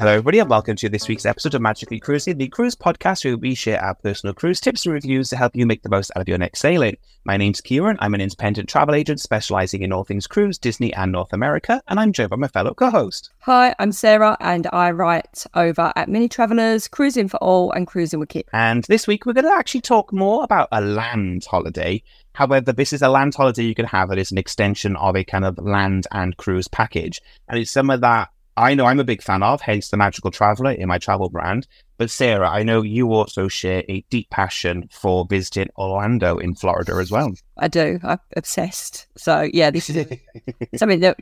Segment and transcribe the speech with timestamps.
[0.00, 3.36] Hello, everybody, and welcome to this week's episode of Magically Cruising, the cruise podcast where
[3.36, 6.22] we share our personal cruise tips and reviews to help you make the most out
[6.22, 6.96] of your next sailing.
[7.24, 7.98] My name's Kieran.
[8.00, 12.00] I'm an independent travel agent specializing in all things cruise, Disney, and North America, and
[12.00, 13.28] I'm joined by my fellow co host.
[13.40, 18.20] Hi, I'm Sarah, and I write over at Mini Travelers, Cruising for All, and Cruising
[18.20, 18.48] with Kit.
[18.54, 22.02] And this week, we're going to actually talk more about a land holiday.
[22.32, 25.24] However, this is a land holiday you can have that is an extension of a
[25.24, 27.20] kind of land and cruise package.
[27.48, 28.30] And it's some of that
[28.60, 31.66] I know I'm a big fan of, hence the Magical Traveler in my travel brand.
[31.96, 36.94] But Sarah, I know you also share a deep passion for visiting Orlando in Florida
[36.96, 37.32] as well.
[37.56, 37.98] I do.
[38.02, 39.06] I'm obsessed.
[39.16, 40.06] So yeah, this is
[40.76, 41.18] something that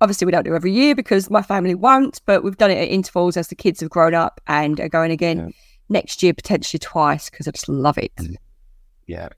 [0.00, 2.88] obviously we don't do every year because my family won't, but we've done it at
[2.88, 5.48] intervals as the kids have grown up and are going again yeah.
[5.90, 8.14] next year, potentially twice because I just love it.
[8.16, 8.36] Mm.
[9.06, 9.28] Yeah.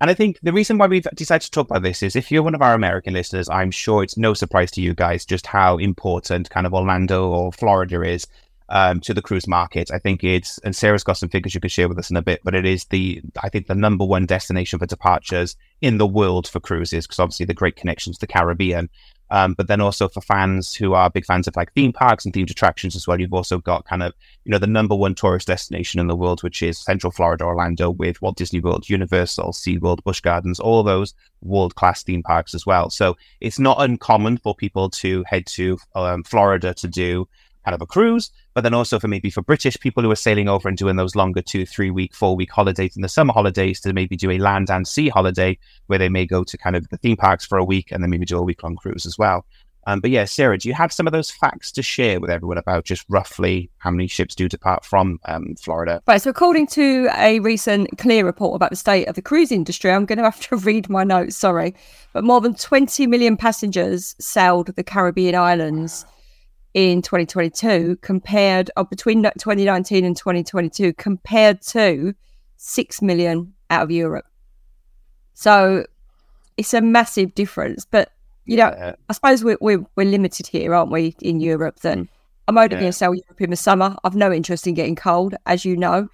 [0.00, 2.42] And I think the reason why we've decided to talk about this is if you're
[2.42, 5.76] one of our American listeners, I'm sure it's no surprise to you guys just how
[5.78, 8.26] important kind of Orlando or Florida is
[8.68, 9.90] um, to the cruise market.
[9.90, 12.22] I think it's, and Sarah's got some figures you could share with us in a
[12.22, 16.06] bit, but it is the, I think, the number one destination for departures in the
[16.06, 18.88] world for cruises, because obviously the great connections to the Caribbean.
[19.30, 22.32] Um, but then also for fans who are big fans of like theme parks and
[22.32, 25.46] themed attractions as well, you've also got kind of, you know, the number one tourist
[25.46, 30.02] destination in the world, which is Central Florida, Orlando, with Walt Disney World, Universal, SeaWorld,
[30.04, 32.90] Busch Gardens, all those world class theme parks as well.
[32.90, 37.28] So it's not uncommon for people to head to um, Florida to do
[37.74, 40.68] of a cruise, but then also for maybe for British people who are sailing over
[40.68, 43.92] and doing those longer two, three week, four week holidays in the summer holidays to
[43.92, 46.96] maybe do a land and sea holiday where they may go to kind of the
[46.98, 49.44] theme parks for a week and then maybe do a week long cruise as well.
[49.88, 52.58] Um, but yeah, Sarah, do you have some of those facts to share with everyone
[52.58, 56.02] about just roughly how many ships do depart from um, Florida?
[56.06, 56.20] Right.
[56.20, 60.04] So, according to a recent CLIA report about the state of the cruise industry, I'm
[60.04, 61.74] going to have to read my notes, sorry.
[62.12, 66.04] But more than 20 million passengers sailed the Caribbean islands
[66.78, 72.14] in 2022 compared or between 2019 and 2022 compared to
[72.56, 74.26] 6 million out of Europe.
[75.34, 75.86] So
[76.56, 77.84] it's a massive difference.
[77.84, 78.12] But,
[78.44, 78.94] you know, yeah.
[79.08, 81.80] I suppose we're, we're, we're, limited here, aren't we, in Europe?
[81.80, 82.08] That mm.
[82.46, 82.80] I'm only yeah.
[82.80, 83.96] going to sail Europe in the summer.
[84.04, 86.08] I've no interest in getting cold, as you know.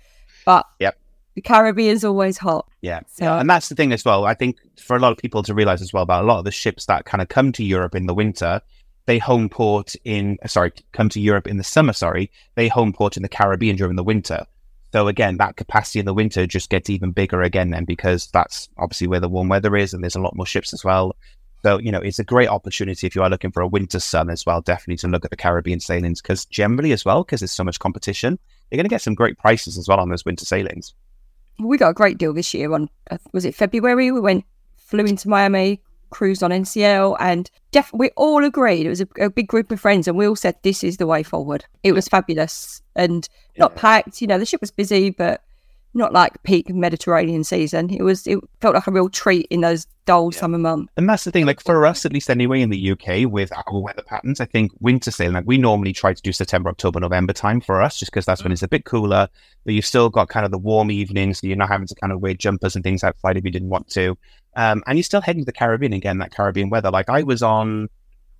[0.46, 0.96] But yep.
[1.34, 2.66] the Caribbean's always hot.
[2.80, 3.00] Yeah.
[3.12, 3.26] So.
[3.36, 4.24] And that's the thing as well.
[4.24, 6.46] I think for a lot of people to realize as well about a lot of
[6.46, 8.62] the ships that kind of come to Europe in the winter,
[9.06, 11.92] they home port in sorry come to Europe in the summer.
[11.92, 14.46] Sorry, they home port in the Caribbean during the winter.
[14.92, 18.68] So again, that capacity in the winter just gets even bigger again then because that's
[18.78, 21.16] obviously where the warm weather is, and there's a lot more ships as well.
[21.62, 24.30] So you know, it's a great opportunity if you are looking for a winter sun
[24.30, 24.60] as well.
[24.60, 27.78] Definitely to look at the Caribbean sailings because generally as well, because there's so much
[27.78, 28.38] competition,
[28.70, 30.94] you're going to get some great prices as well on those winter sailings.
[31.58, 34.10] We got a great deal this year on uh, was it February?
[34.12, 34.44] We went
[34.76, 38.86] flew into Miami, cruise on NCL, and def- we all agreed.
[38.86, 41.06] It was a, a, big group of friends, and we all said this is the
[41.06, 41.64] way forward.
[41.82, 43.28] It was fabulous and
[43.58, 44.20] not packed.
[44.20, 45.42] You know, the ship was busy, but
[45.94, 47.88] not like peak Mediterranean season.
[47.90, 50.40] It was it felt like a real treat in those dull yeah.
[50.40, 50.92] summer months.
[50.96, 53.80] And that's the thing, like for us at least anyway in the UK with our
[53.80, 57.32] weather patterns, I think winter sailing, like we normally try to do September, October, November
[57.32, 58.54] time for us, just because that's when mm.
[58.54, 59.28] it's a bit cooler,
[59.64, 62.12] but you've still got kind of the warm evenings, so you're not having to kind
[62.12, 64.18] of wear jumpers and things outside if you didn't want to.
[64.56, 66.90] Um, and you're still heading to the Caribbean again, that Caribbean weather.
[66.90, 67.88] Like I was on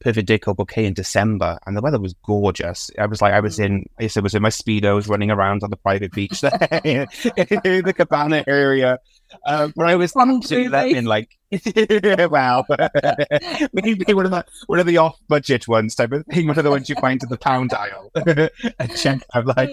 [0.01, 2.91] Perfect Day Coco in December, and the weather was gorgeous.
[2.99, 5.77] I was like, I was in, I was in my speedos running around on the
[5.77, 8.99] private beach there, in the Cabana area.
[9.47, 11.37] Um, but I was absolutely in like,
[12.31, 12.65] wow,
[13.73, 16.65] maybe one of the one of the off budget ones type of thing, one of
[16.65, 18.11] the ones you find in the pound aisle
[18.79, 19.21] and check.
[19.33, 19.71] I'm like,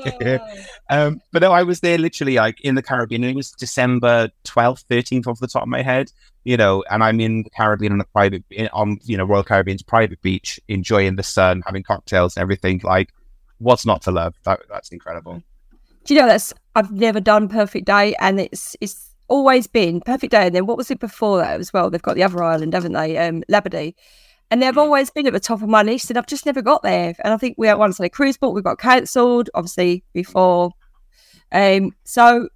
[0.90, 3.24] um, but no, I was there literally like in the Caribbean.
[3.24, 6.12] It was December twelfth, thirteenth, off the top of my head
[6.44, 9.84] you know, and I'm in the Caribbean on a private, on you know, Royal Caribbean's
[9.84, 12.82] private beach, enjoying the sun, having cocktails and everything.
[12.84, 13.10] Like,
[13.60, 14.36] what's not to love?
[14.44, 15.44] That, that's incredible.
[16.04, 20.32] Do you know that's I've never done Perfect Day, and it's it's always been Perfect
[20.32, 20.48] Day.
[20.48, 21.90] And then what was it before that as well?
[21.90, 23.18] They've got the other island, haven't they?
[23.18, 23.96] Um, Labadee.
[24.52, 24.80] And they've hmm.
[24.80, 27.16] always been at the top of my list, and I've just never got there.
[27.24, 30.72] And I think we had once on a cruise boat, we got cancelled, obviously before.
[31.52, 32.50] Um, so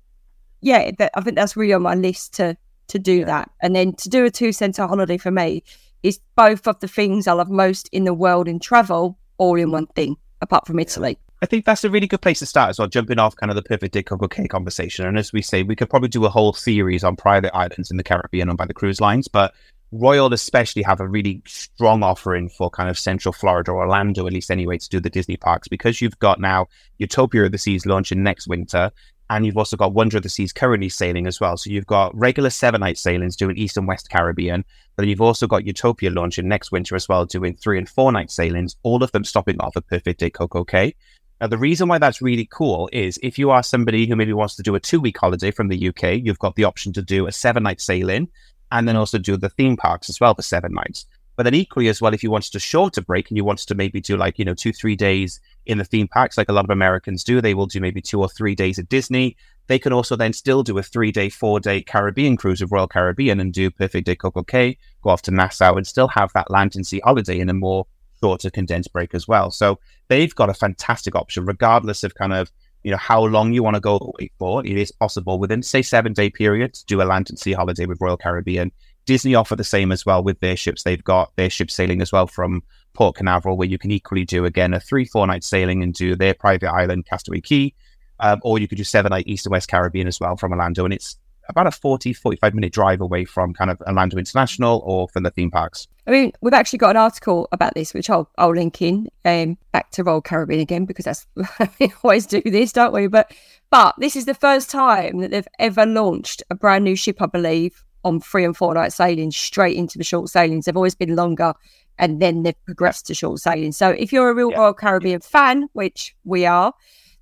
[0.62, 2.57] yeah, that, I think that's really on my list to
[2.88, 3.25] to do yeah.
[3.25, 3.51] that.
[3.62, 5.63] And then to do a two centre holiday for me
[6.04, 9.71] is both of the things I love most in the world in travel, all in
[9.71, 11.18] one thing, apart from Italy.
[11.41, 13.55] I think that's a really good place to start as well, jumping off kind of
[13.55, 15.05] the perfect day Coco Cay conversation.
[15.05, 17.97] And as we say, we could probably do a whole series on private islands in
[17.97, 19.53] the Caribbean and by the cruise lines, but
[19.91, 24.33] Royal especially have a really strong offering for kind of Central Florida or Orlando, at
[24.33, 26.67] least anyway, to do the Disney parks because you've got now
[26.97, 28.91] Utopia of the Seas launching next winter
[29.29, 31.57] and you've also got Wonder of the Seas currently sailing as well.
[31.57, 34.63] So you've got regular seven night sailings doing East and West Caribbean,
[34.95, 38.29] but you've also got Utopia launching next winter as well, doing three and four night
[38.29, 40.95] sailings, all of them stopping off at Perfect Day Coco Cay.
[41.41, 44.55] Now, the reason why that's really cool is if you are somebody who maybe wants
[44.55, 47.27] to do a two week holiday from the UK, you've got the option to do
[47.27, 48.29] a seven night sailing
[48.71, 51.05] and then also do the theme parks as well for seven nights.
[51.35, 53.75] But then equally as well, if you wanted a shorter break and you wanted to
[53.75, 56.63] maybe do like, you know, two, three days in the theme parks, like a lot
[56.63, 59.35] of Americans do, they will do maybe two or three days at Disney.
[59.67, 62.87] They can also then still do a three day, four day Caribbean cruise of Royal
[62.87, 66.49] Caribbean and do Perfect Day Coco Cay, go off to Nassau and still have that
[66.49, 67.85] land and sea holiday in a more
[68.21, 69.51] shorter condensed break as well.
[69.51, 72.51] So they've got a fantastic option, regardless of kind of
[72.83, 74.65] you know how long you want to go away for.
[74.65, 77.85] It is possible within say seven day period to do a land and sea holiday
[77.85, 78.71] with Royal Caribbean.
[79.06, 80.83] Disney offer the same as well with their ships.
[80.83, 82.63] They've got their ship sailing as well from
[82.94, 86.15] Port Canaveral, where you can equally do again a three four night sailing and do
[86.15, 87.73] their private island Castaway Cay.
[88.19, 90.85] um, or you could do seven night East and West Caribbean as well from Orlando,
[90.85, 91.18] and it's
[91.50, 95.31] about a 40, 45 minute drive away from kind of Orlando International or from the
[95.31, 95.88] theme parks.
[96.07, 99.57] I mean, we've actually got an article about this, which I'll, I'll link in um,
[99.71, 101.27] back to Royal Caribbean again because that's
[101.80, 103.07] we always do this, don't we?
[103.07, 103.31] But
[103.71, 107.25] but this is the first time that they've ever launched a brand new ship, I
[107.25, 110.65] believe, on three and four night sailing straight into the short sailings.
[110.65, 111.53] They've always been longer,
[111.97, 113.71] and then they've progressed to short sailing.
[113.71, 114.59] So if you're a real yeah.
[114.59, 116.74] Royal Caribbean fan, which we are,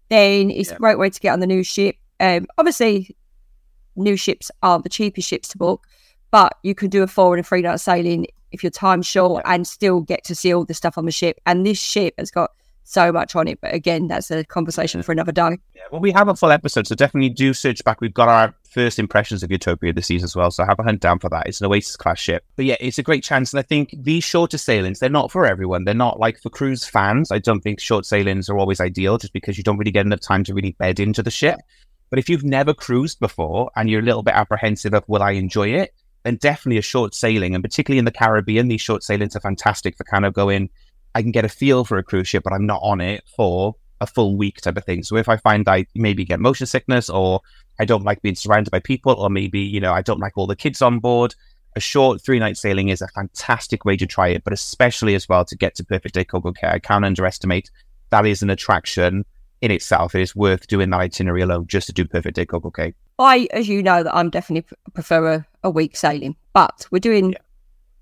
[0.09, 0.75] then it's yeah.
[0.75, 1.95] a great way to get on the new ship.
[2.19, 3.15] Um, obviously,
[3.95, 5.85] new ships aren't the cheapest ships to book,
[6.31, 9.43] but you can do a four and a three night sailing if your time's short
[9.45, 11.39] and still get to see all the stuff on the ship.
[11.45, 12.51] And this ship has got
[12.83, 13.59] so much on it.
[13.61, 15.57] But again, that's a conversation for another day.
[15.75, 18.01] Yeah, well, we have a full episode, so definitely do search back.
[18.01, 21.01] We've got our first impressions of Utopia this season as well, so have a hunt
[21.01, 21.47] down for that.
[21.47, 22.43] It's an Oasis class ship.
[22.55, 23.53] But yeah, it's a great chance.
[23.53, 25.85] And I think these shorter sailings, they're not for everyone.
[25.85, 27.31] They're not like for cruise fans.
[27.31, 30.21] I don't think short sailings are always ideal just because you don't really get enough
[30.21, 31.59] time to really bed into the ship.
[32.13, 35.31] But if you've never cruised before and you're a little bit apprehensive of will I
[35.31, 39.35] enjoy it, then definitely a short sailing, and particularly in the Caribbean, these short sailings
[39.35, 40.69] are fantastic for kind of going.
[41.15, 43.77] I can get a feel for a cruise ship, but I'm not on it for
[43.99, 45.01] a full week type of thing.
[45.01, 47.41] So if I find I maybe get motion sickness, or
[47.79, 50.45] I don't like being surrounded by people, or maybe you know I don't like all
[50.45, 51.33] the kids on board,
[51.75, 54.43] a short three night sailing is a fantastic way to try it.
[54.43, 57.71] But especially as well to get to Perfect Day Coco Cay, I can't underestimate
[58.11, 59.25] that is an attraction
[59.63, 62.69] in itself, it is worth doing that itinerary alone just to do Perfect Day Coco
[62.69, 62.93] Cay.
[63.17, 67.31] I, as you know, that I'm definitely prefer a, a week sailing, but we're doing
[67.31, 67.37] yeah.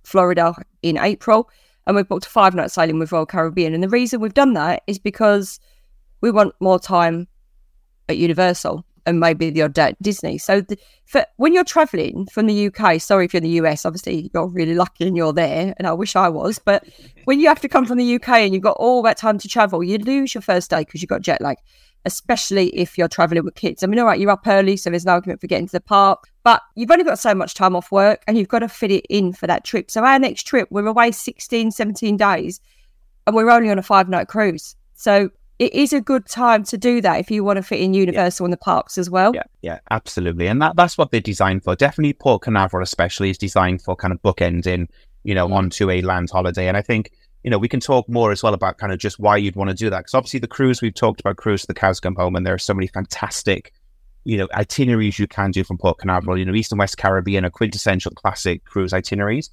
[0.04, 1.52] Florida in April
[1.86, 3.76] and we've booked a five night sailing with Royal Caribbean.
[3.76, 5.60] And the reason we've done that is because
[6.22, 7.28] we want more time
[8.10, 10.38] at Universal and maybe the odd Disney.
[10.38, 13.86] So the, for, when you're traveling from the UK, sorry if you're in the US,
[13.86, 16.60] obviously you're really lucky and you're there, and I wish I was.
[16.60, 16.88] But
[17.26, 19.48] when you have to come from the UK and you've got all that time to
[19.48, 21.58] travel, you lose your first day because you've got jet lag,
[22.06, 23.84] especially if you're traveling with kids.
[23.84, 25.82] I mean, all right, you're up early, so there's no argument for getting to the
[25.82, 28.92] park, but you've only got so much time off work and you've got to fit
[28.92, 29.92] it in for that trip.
[29.92, 32.60] So our next trip, we're away 16, 17 days
[33.28, 34.76] and we're only on a five night cruise.
[34.96, 35.30] So
[35.62, 38.44] it is a good time to do that if you want to fit in Universal
[38.44, 38.48] yeah.
[38.48, 39.32] in the parks as well.
[39.36, 40.48] Yeah, yeah, absolutely.
[40.48, 41.76] And that, that's what they're designed for.
[41.76, 44.88] Definitely Port Canaveral, especially, is designed for kind of bookending,
[45.24, 45.54] you know, mm.
[45.54, 46.68] onto a land holiday.
[46.68, 47.12] And I think,
[47.44, 49.70] you know, we can talk more as well about kind of just why you'd want
[49.70, 50.00] to do that.
[50.00, 52.56] Because obviously, the cruise, we've talked about cruise to the cows come home, and there
[52.56, 53.72] are so many fantastic,
[54.24, 56.40] you know, itineraries you can do from Port Canaveral.
[56.40, 59.52] You know, East and West Caribbean are quintessential classic cruise itineraries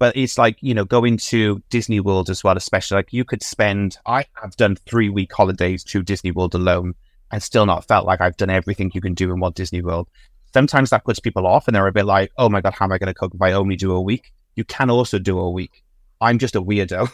[0.00, 3.42] but it's like you know going to disney world as well especially like you could
[3.44, 6.94] spend i have done three week holidays to disney world alone
[7.30, 10.08] and still not felt like i've done everything you can do in walt disney world.
[10.52, 12.92] Sometimes that puts people off and they're a bit like oh my god how am
[12.92, 14.32] i going to cope if i only do a week?
[14.56, 15.84] You can also do a week.
[16.20, 17.06] I'm just a weirdo.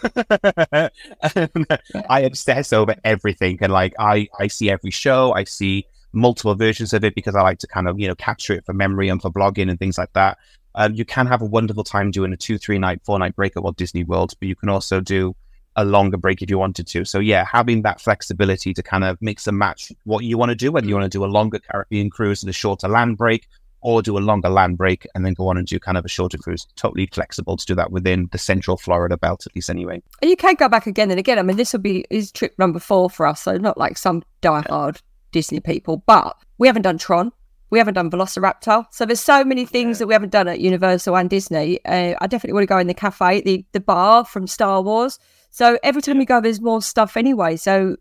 [2.09, 6.95] I obsess over everything and like i i see every show i see multiple versions
[6.95, 9.21] of it because i like to kind of you know capture it for memory and
[9.21, 10.39] for blogging and things like that
[10.77, 13.57] um, you can have a wonderful time doing a two, three night, four night break
[13.57, 15.35] at Walt Disney World, but you can also do
[15.75, 17.05] a longer break if you wanted to.
[17.05, 20.55] So yeah, having that flexibility to kind of mix and match what you want to
[20.55, 23.47] do, whether you want to do a longer Caribbean cruise and a shorter land break,
[23.83, 26.09] or do a longer land break and then go on and do kind of a
[26.09, 26.67] shorter cruise.
[26.77, 30.03] Totally flexible to do that within the central Florida belt, at least anyway.
[30.21, 31.39] And you can go back again and again.
[31.39, 34.23] I mean, this will be is trip number four for us, so not like some
[34.43, 37.33] diehard Disney people, but we haven't done Tron.
[37.71, 38.87] We haven't done Velociraptor.
[38.91, 39.99] So there's so many things yeah.
[40.01, 41.85] that we haven't done at Universal and Disney.
[41.85, 45.19] Uh, I definitely want to go in the cafe, the, the bar from Star Wars.
[45.51, 47.57] So every time we go, there's more stuff anyway.
[47.57, 47.97] So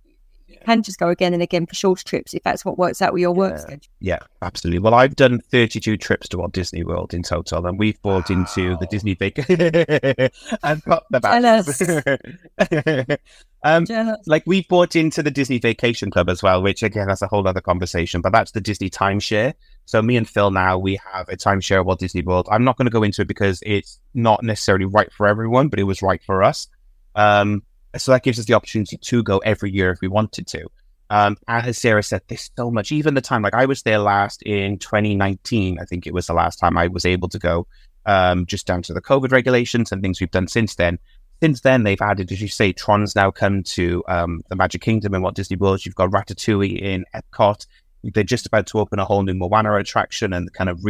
[0.47, 3.13] you can just go again and again for short trips if that's what works out
[3.13, 3.39] with your yeah.
[3.39, 3.91] work schedule.
[3.99, 4.79] Yeah, absolutely.
[4.79, 8.37] Well, I've done 32 trips to Walt Disney World in total, and we've bought wow.
[8.37, 9.39] into the Disney Big.
[10.63, 13.19] I've got the back.
[13.63, 13.85] um,
[14.27, 17.47] like we've bought into the Disney Vacation Club as well, which again that's a whole
[17.47, 18.21] other conversation.
[18.21, 19.53] But that's the Disney timeshare.
[19.85, 22.47] So me and Phil now we have a timeshare at Walt Disney World.
[22.51, 25.79] I'm not going to go into it because it's not necessarily right for everyone, but
[25.79, 26.67] it was right for us.
[27.15, 27.63] Um,
[27.97, 30.67] so that gives us the opportunity to go every year if we wanted to.
[31.09, 32.91] Um, and as Sarah said, there's so much.
[32.91, 36.33] Even the time, like I was there last in 2019, I think it was the
[36.33, 37.67] last time I was able to go,
[38.05, 40.97] um, just down to the COVID regulations and things we've done since then.
[41.41, 45.13] Since then, they've added, as you say, Tron's now come to um, the Magic Kingdom
[45.13, 45.85] and Walt Disney World.
[45.85, 47.67] You've got Ratatouille in Epcot.
[48.03, 50.85] They're just about to open a whole new Moana attraction and kind of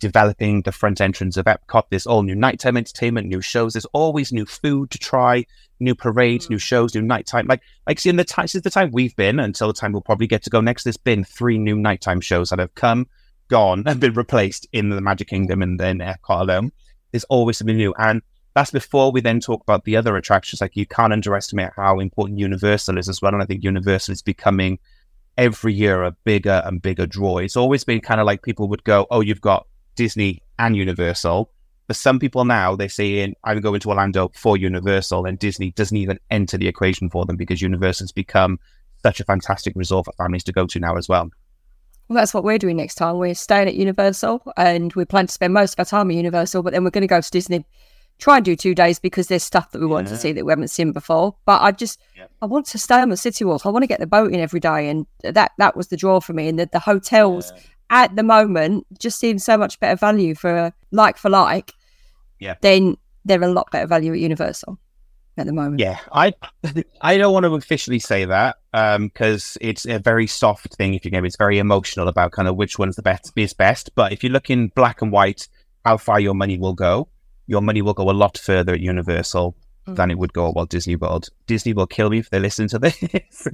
[0.00, 1.84] redeveloping the front entrance of Epcot.
[1.90, 3.72] There's all new nighttime entertainment, new shows.
[3.72, 5.46] There's always new food to try,
[5.80, 6.54] new parades, hmm.
[6.54, 7.46] new shows, new nighttime.
[7.46, 10.02] Like, like see, in the time since the time we've been until the time we'll
[10.02, 13.08] probably get to go next, there's been three new nighttime shows that have come,
[13.48, 16.72] gone, and been replaced in the Magic Kingdom and then Epcot alone.
[17.12, 18.22] There's always something new, and
[18.54, 20.60] that's before we then talk about the other attractions.
[20.60, 23.34] Like you can't underestimate how important Universal is as well.
[23.34, 24.78] And I think Universal is becoming
[25.36, 27.36] every year a bigger and bigger draw.
[27.36, 31.50] It's always been kind of like people would go, Oh, you've got Disney and Universal.
[31.86, 35.70] But some people now they say in I'm going to Orlando for Universal and Disney
[35.72, 38.58] doesn't even enter the equation for them because Universal's become
[39.02, 41.30] such a fantastic resort for families to go to now as well.
[42.08, 43.18] Well, that's what we're doing next time.
[43.18, 46.62] We're staying at Universal and we plan to spend most of our time at Universal,
[46.62, 47.64] but then we're going to go to Disney
[48.18, 50.52] try and do two days because there's stuff that we want to see that we
[50.52, 51.36] haven't seen before.
[51.44, 52.26] But I just yeah.
[52.40, 53.66] I want to stay on the City Walk.
[53.66, 56.20] I want to get the boat in every day, and that that was the draw
[56.20, 56.48] for me.
[56.48, 57.62] And the, the hotels yeah.
[57.90, 61.72] At the moment just seem so much better value for like for like.
[62.38, 62.54] Yeah.
[62.60, 64.78] Then they're a lot better value at Universal
[65.38, 65.80] at the moment.
[65.80, 66.34] Yeah, I
[67.00, 70.94] I don't want to officially say that because um, it's a very soft thing.
[70.94, 73.90] If you get it's very emotional about kind of which one's the best is best.
[73.94, 75.48] But if you look in black and white,
[75.84, 77.08] how far your money will go
[77.46, 79.96] your money will go a lot further at Universal mm.
[79.96, 81.28] than it would go at Walt Disney World.
[81.46, 82.98] Disney will kill me if they listen to this.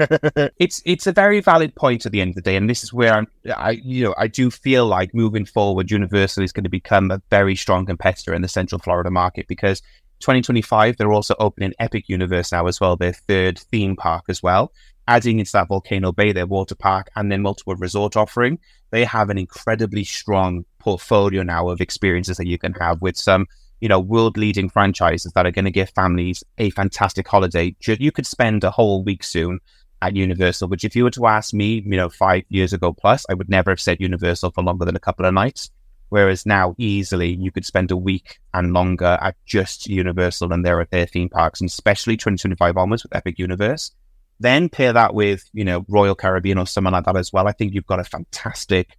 [0.59, 2.93] it's it's a very valid point at the end of the day, and this is
[2.93, 6.71] where I'm, I you know I do feel like moving forward, Universal is going to
[6.71, 9.81] become a very strong competitor in the Central Florida market because
[10.21, 14.73] 2025 they're also opening Epic Universe now as well, their third theme park as well.
[15.09, 18.61] Adding into that Volcano Bay, their water park, and then multiple resort offering,
[18.93, 23.47] they have an incredibly strong portfolio now of experiences that you can have with some
[23.83, 27.75] you know, world leading franchises that are going to give families a fantastic holiday.
[27.85, 29.59] You could spend a whole week soon
[30.01, 33.27] at Universal, which if you were to ask me, you know, five years ago plus,
[33.29, 35.73] I would never have said Universal for longer than a couple of nights.
[36.11, 40.87] Whereas now, easily, you could spend a week and longer at just Universal and their,
[40.93, 43.91] their theme parks, and especially 2025 onwards with Epic Universe.
[44.39, 47.49] Then pair that with, you know, Royal Caribbean or something like that as well.
[47.49, 48.97] I think you've got a fantastic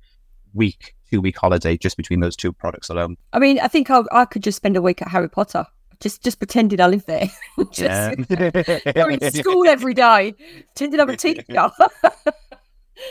[0.53, 3.17] week two week holiday just between those two products alone.
[3.33, 5.65] I mean, I think I'll, i could just spend a week at Harry Potter.
[5.99, 7.29] Just, just pretending I live there.
[7.71, 8.15] just yeah.
[8.93, 10.33] going to school every day,
[10.75, 11.43] pretending I'm a teacher.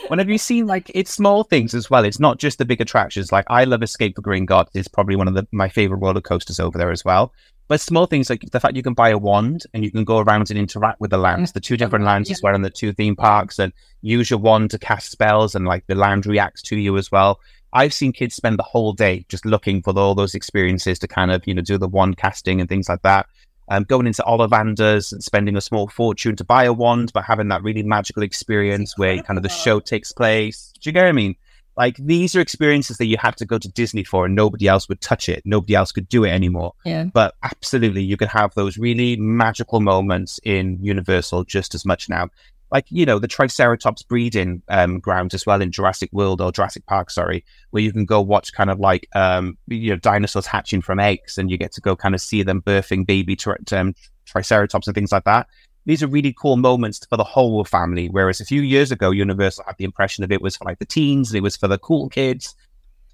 [0.09, 2.05] when have you seen like it's small things as well?
[2.05, 3.31] It's not just the big attractions.
[3.31, 4.71] Like I love Escape from Gringotts.
[4.75, 7.33] It's probably one of the, my favorite roller coasters over there as well.
[7.69, 10.19] But small things like the fact you can buy a wand and you can go
[10.19, 12.35] around and interact with the lands, the two different lands yeah.
[12.35, 15.65] as well in the two theme parks, and use your wand to cast spells, and
[15.65, 17.41] like the land reacts to you as well.
[17.73, 21.31] I've seen kids spend the whole day just looking for all those experiences to kind
[21.31, 23.26] of, you know, do the wand casting and things like that.
[23.69, 27.49] Um, going into Ollivanders and spending a small fortune to buy a wand, but having
[27.49, 30.73] that really magical experience where kind of the show takes place.
[30.81, 31.37] Do you get what I mean?
[31.76, 34.88] Like these are experiences that you have to go to Disney for, and nobody else
[34.91, 35.43] would touch it.
[35.47, 36.75] Nobody else could do it anymore.
[36.85, 37.05] Yeah.
[37.05, 42.29] But absolutely, you could have those really magical moments in Universal just as much now
[42.73, 46.87] like you know the Triceratops breeding um, grounds as well in Jurassic World or Jurassic
[46.87, 50.81] Park, sorry, where you can go watch kind of like um, you know dinosaurs hatching
[50.81, 53.37] from eggs, and you get to go kind of see them birthing baby
[53.73, 55.47] um, Triceratops and things like that.
[55.85, 58.09] These are really cool moments for the whole family.
[58.09, 60.87] Whereas a few years ago, Universal had the impression of it was for like the
[60.87, 62.57] teens, and it was for the cool kids.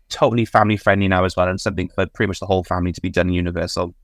[0.08, 3.00] Totally family friendly now as well, and something for pretty much the whole family to
[3.00, 3.94] be done in Universal.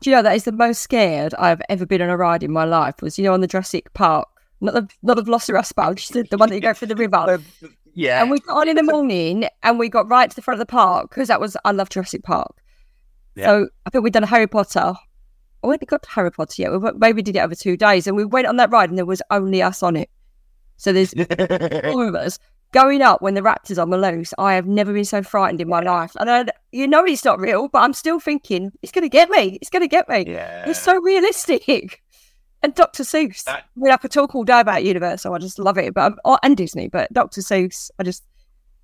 [0.00, 2.52] Do you know that is the most scared I've ever been on a ride in
[2.52, 3.00] my life?
[3.00, 4.28] Was you know on the Jurassic Park
[4.60, 7.40] not the not the Velociraptor, the, the one that you go for the river.
[7.94, 8.20] yeah.
[8.20, 10.66] And we got on in the morning, and we got right to the front of
[10.66, 12.56] the park because that was I love Jurassic Park.
[13.34, 13.46] Yeah.
[13.46, 14.94] So I think we'd done a Harry Potter.
[15.62, 16.72] I went got to Harry Potter yet.
[16.72, 19.06] We maybe did it over two days, and we went on that ride, and there
[19.06, 20.10] was only us on it.
[20.76, 21.12] So there's
[21.92, 22.38] four of us
[22.72, 24.32] going up when the raptors on the loose.
[24.38, 27.40] I have never been so frightened in my life, and I, you know it's not
[27.40, 29.58] real, but I'm still thinking it's going to get me.
[29.60, 30.24] It's going to get me.
[30.26, 30.68] Yeah.
[30.68, 32.02] It's so realistic.
[32.62, 33.04] And Dr.
[33.04, 33.44] Seuss.
[33.44, 33.64] That...
[33.76, 35.34] I mean, I could talk all day about Universal.
[35.34, 36.88] I just love it, but oh, and Disney.
[36.88, 37.40] But Dr.
[37.40, 38.24] Seuss, I just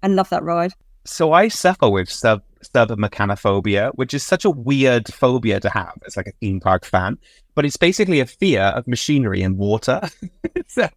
[0.02, 0.72] I love that ride.
[1.04, 6.16] So I suffer with sub submechanophobia, which is such a weird phobia to have as
[6.16, 7.18] like a theme park fan.
[7.54, 10.00] But it's basically a fear of machinery and water.
[10.66, 10.88] so,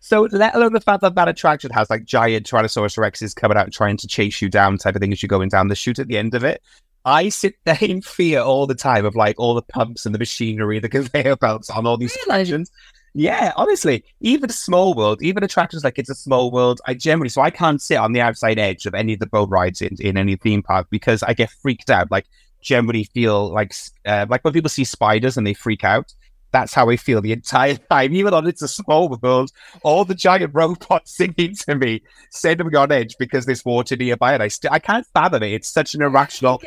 [0.00, 3.64] so let alone the fact that that attraction has like giant Tyrannosaurus Rexes coming out
[3.64, 5.98] and trying to chase you down type of thing as you're going down the chute
[5.98, 6.62] at the end of it.
[7.04, 10.18] I sit there in fear all the time of like all the pumps and the
[10.18, 12.44] machinery, the conveyor belts on all these really?
[12.44, 12.70] stations.
[13.12, 17.28] Yeah, honestly, even a small world, even attractions like it's a small world, I generally
[17.28, 19.96] so I can't sit on the outside edge of any of the boat rides in,
[19.98, 22.10] in any theme park because I get freaked out.
[22.10, 22.26] Like
[22.60, 23.74] generally feel like
[24.06, 26.14] uh, like when people see spiders and they freak out
[26.52, 28.14] that's how I feel the entire time.
[28.14, 29.50] Even on It's a Small World,
[29.82, 34.34] all the giant robots singing to me, sending me on edge because there's water nearby,
[34.34, 35.52] and I still I can't fathom it.
[35.52, 36.62] It's such an irrational.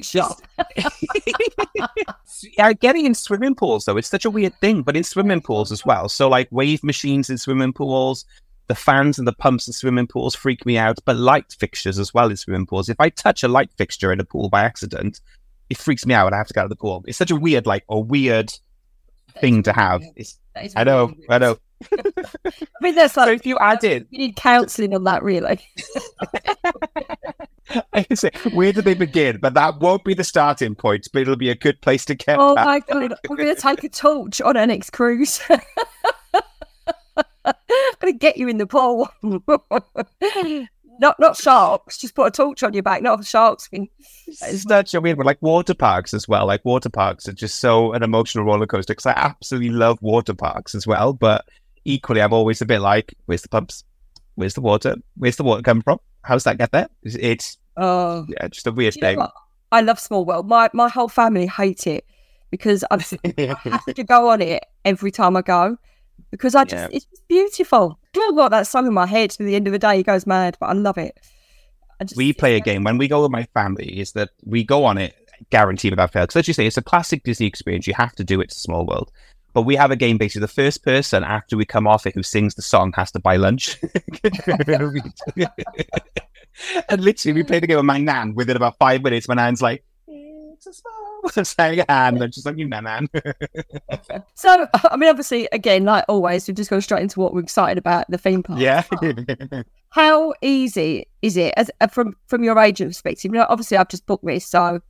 [0.00, 0.42] Shock.
[2.56, 4.82] yeah, getting in swimming pools though, it's such a weird thing.
[4.82, 8.24] But in swimming pools as well, so like wave machines in swimming pools.
[8.68, 12.12] The fans and the pumps in swimming pools freak me out, but light fixtures as
[12.12, 12.90] well in swimming pools.
[12.90, 15.22] If I touch a light fixture in a pool by accident,
[15.70, 17.02] it freaks me out and I have to get out of the pool.
[17.06, 18.52] It's such a weird, like, a weird
[19.40, 20.02] thing to have.
[20.76, 21.58] I know, I know.
[21.92, 25.60] I mean, that's like so if you add in, you need counselling on that, really.
[27.92, 29.38] I can say, where do they begin?
[29.40, 32.38] But that won't be the starting point, but it'll be a good place to get.
[32.38, 32.66] Oh back.
[32.66, 35.40] my god, I'm going to take a torch on our next cruise.
[37.44, 37.54] I'm
[38.00, 39.08] going to get you in the pool.
[41.00, 41.98] Not not sharks.
[41.98, 43.88] Just put a torch on your back, not a sharks thing.
[44.26, 45.26] It's such a weird one.
[45.26, 46.46] Like water parks as well.
[46.46, 50.34] Like water parks are just so an emotional roller coaster because I absolutely love water
[50.34, 51.12] parks as well.
[51.12, 51.44] But
[51.84, 53.84] equally, I'm always a bit like, where's the pumps?
[54.34, 54.96] Where's the water?
[55.16, 55.98] Where's the water coming from?
[56.22, 56.88] How's that get there?
[57.02, 59.28] It's, it's Oh, yeah, just a weird do you know thing.
[59.70, 60.48] I love Small World.
[60.48, 62.04] My my whole family hate it
[62.50, 65.76] because I have to go on it every time I go
[66.30, 66.96] because I just Yeah.
[66.96, 67.98] it's beautiful.
[68.28, 69.98] I've got that song in my head to the end of the day.
[69.98, 71.18] He goes mad, but I love it.
[72.00, 74.62] I just, we play a game when we go with my family is that we
[74.62, 75.14] go on it
[75.50, 76.24] guaranteed without fail.
[76.24, 78.54] Because as you say it's a classic disney experience you have to do it to
[78.54, 79.10] small world.
[79.52, 82.22] But we have a game basically the first person after we come off it who
[82.22, 83.78] sings the song has to buy lunch.
[86.88, 89.28] And literally we played the game with my nan within about five minutes.
[89.28, 91.07] My nan's like it's a small
[91.42, 93.08] saying and I'm just like you nan nan
[94.34, 97.78] So I mean, obviously, again, like always, we've just gone straight into what we're excited
[97.78, 98.60] about the theme park.
[98.60, 98.82] yeah
[99.90, 103.32] How easy is it, as uh, from from your agent perspective?
[103.32, 104.80] You know, obviously, I've just booked this, so.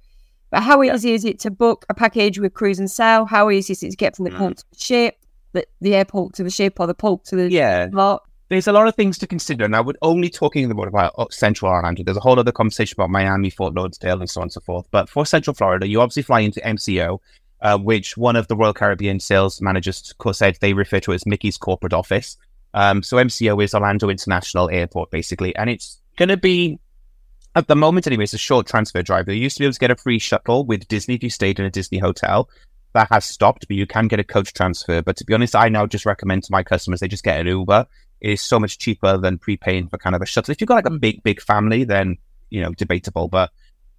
[0.50, 3.26] But how easy is it to book a package with cruise and sail?
[3.26, 4.38] How easy is it to get from the Mm.
[4.38, 5.16] port to the ship,
[5.52, 8.22] the, the airport to the ship, or the port to the yeah park?
[8.48, 9.68] There's a lot of things to consider.
[9.74, 12.02] I would only talking about, about uh, Central Orlando.
[12.02, 14.86] There's a whole other conversation about Miami, Fort Lauderdale, and so on and so forth.
[14.90, 17.18] But for Central Florida, you obviously fly into MCO,
[17.60, 21.58] uh, which one of the Royal Caribbean sales managers said they refer to as Mickey's
[21.58, 22.38] corporate office.
[22.72, 26.78] Um, so MCO is Orlando International Airport, basically, and it's going to be.
[27.54, 29.26] At the moment, anyway, it's a short transfer drive.
[29.28, 31.58] You used to be able to get a free shuttle with Disney if you stayed
[31.58, 32.48] in a Disney hotel.
[32.92, 35.02] That has stopped, but you can get a coach transfer.
[35.02, 37.46] But to be honest, I now just recommend to my customers they just get an
[37.46, 37.86] Uber
[38.20, 40.52] is so much cheaper than prepaying for kind of a shuttle.
[40.52, 42.16] If you've got like a big, big family, then
[42.50, 43.28] you know debatable.
[43.28, 43.50] But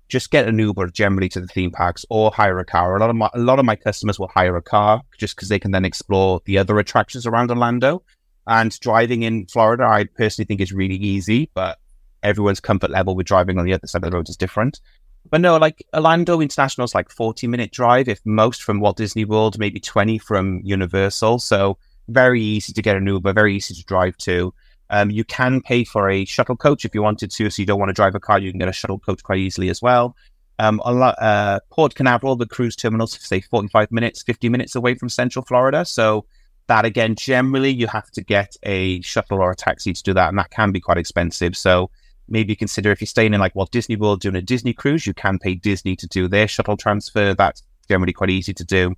[0.08, 2.96] just get an Uber generally to the theme parks or hire a car.
[2.96, 5.50] A lot of my a lot of my customers will hire a car just because
[5.50, 8.04] they can then explore the other attractions around Orlando.
[8.48, 11.78] And driving in Florida, I personally think is really easy, but
[12.24, 14.82] everyone's comfort level with driving on the other side of the road is different.
[15.30, 19.26] But no, like Orlando International is like 40 minute drive, if most from Walt Disney
[19.26, 21.40] World, maybe 20 from Universal.
[21.40, 21.78] So
[22.10, 24.54] very easy to get an Uber, very easy to drive to.
[24.90, 27.80] Um, you can pay for a shuttle coach if you wanted to, so you don't
[27.80, 28.40] want to drive a car.
[28.40, 30.16] You can get a shuttle coach quite easily as well.
[30.58, 35.46] Um, uh, Port Canaveral, the cruise terminals, say 45 minutes, 50 minutes away from Central
[35.46, 35.86] Florida.
[35.86, 36.26] So
[36.68, 40.30] that again, generally you have to get a shuttle or a taxi to do that,
[40.30, 41.56] and that can be quite expensive.
[41.56, 41.90] So
[42.28, 45.14] maybe consider if you're staying in like Walt Disney World doing a Disney cruise, you
[45.14, 47.34] can pay Disney to do their shuttle transfer.
[47.34, 48.96] That's generally quite easy to do.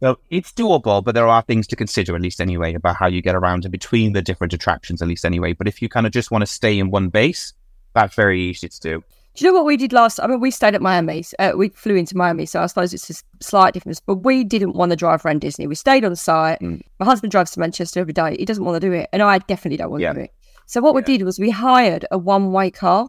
[0.00, 3.20] So it's doable, but there are things to consider, at least anyway, about how you
[3.20, 5.52] get around and between the different attractions, at least anyway.
[5.52, 7.52] But if you kind of just want to stay in one base,
[7.94, 9.04] that's very easy to do.
[9.34, 10.18] Do you know what we did last?
[10.18, 11.24] I mean, we stayed at Miami.
[11.38, 14.00] Uh, we flew into Miami, so I suppose it's a slight difference.
[14.00, 15.66] But we didn't want to drive around Disney.
[15.66, 16.60] We stayed on site.
[16.60, 16.80] Mm.
[16.98, 18.36] My husband drives to Manchester every day.
[18.38, 20.14] He doesn't want to do it, and I definitely don't want Yeah.
[20.14, 20.32] to do it.
[20.66, 23.08] So what we did was we hired a one-way car.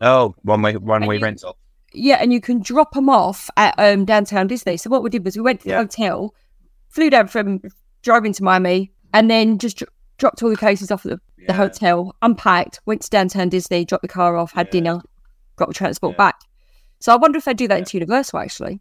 [0.00, 1.56] Oh, one way, one way rental.
[1.94, 4.76] Yeah, and you can drop them off at um, downtown Disney.
[4.76, 5.78] So what we did was we went to the Yeah.
[5.78, 6.34] hotel,
[6.88, 7.60] flew down from
[8.02, 11.52] driving to Miami, and then just dro- dropped all the cases off at the, the
[11.52, 14.72] hotel, unpacked, went to downtown Disney, dropped the car off, had Yeah.
[14.72, 15.00] dinner,
[15.56, 16.16] got the transport Yeah.
[16.18, 16.36] back.
[17.00, 17.78] So I wonder if they do that Yeah.
[17.80, 18.80] into Universal actually.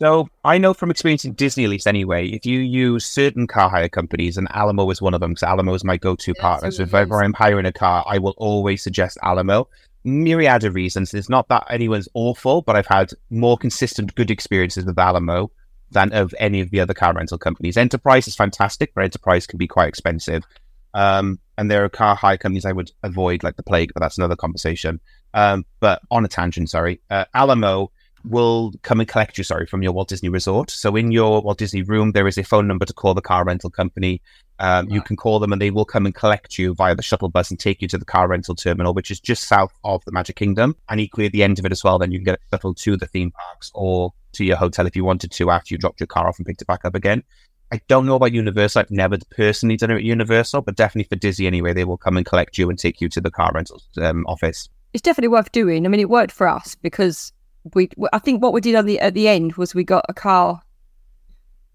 [0.00, 3.68] So I know from experience in Disney, at least anyway, if you use certain car
[3.68, 6.70] hire companies, and Alamo is one of them, because Alamo is my go-to Yeah, partner.
[6.70, 7.20] so So if ever.
[7.20, 9.66] I'm hiring a car, I will always suggest Alamo.
[10.08, 11.14] Myriad of reasons.
[11.14, 15.50] It's not that anyone's awful, but I've had more consistent good experiences with Alamo
[15.90, 17.76] than of any of the other car rental companies.
[17.76, 20.44] Enterprise is fantastic, but Enterprise can be quite expensive.
[20.94, 24.18] Um, and there are car hire companies I would avoid like the plague, but that's
[24.18, 25.00] another conversation.
[25.34, 27.90] Um, but on a tangent, sorry, uh, Alamo
[28.24, 30.70] will come and collect you, sorry, from your Walt Disney Resort.
[30.70, 33.44] So in your Walt Disney room, there is a phone number to call the car
[33.44, 34.20] rental company.
[34.60, 34.94] Um, right.
[34.94, 37.50] You can call them and they will come and collect you via the shuttle bus
[37.50, 40.36] and take you to the car rental terminal, which is just south of the Magic
[40.36, 40.76] Kingdom.
[40.88, 42.74] And equally at the end of it as well, then you can get a shuttle
[42.74, 46.00] to the theme parks or to your hotel if you wanted to after you dropped
[46.00, 47.22] your car off and picked it back up again.
[47.70, 48.80] I don't know about Universal.
[48.80, 52.16] I've never personally done it at Universal, but definitely for Disney anyway, they will come
[52.16, 54.68] and collect you and take you to the car rental um, office.
[54.94, 55.84] It's definitely worth doing.
[55.84, 57.30] I mean, it worked for us because
[57.74, 57.88] we.
[58.12, 60.62] I think what we did on the at the end was we got a car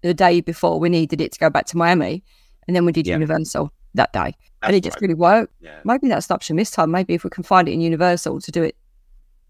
[0.02, 2.22] the day before we needed it to go back to Miami,
[2.66, 3.14] and then we did yeah.
[3.14, 5.02] Universal that day, That's and it just right.
[5.02, 5.52] really worked.
[5.60, 5.78] Yeah.
[5.84, 6.90] Maybe that's an option this time.
[6.90, 8.76] Maybe if we can find it in Universal to do it,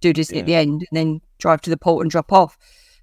[0.00, 0.40] do this yeah.
[0.40, 2.58] at the end, and then drive to the port and drop off.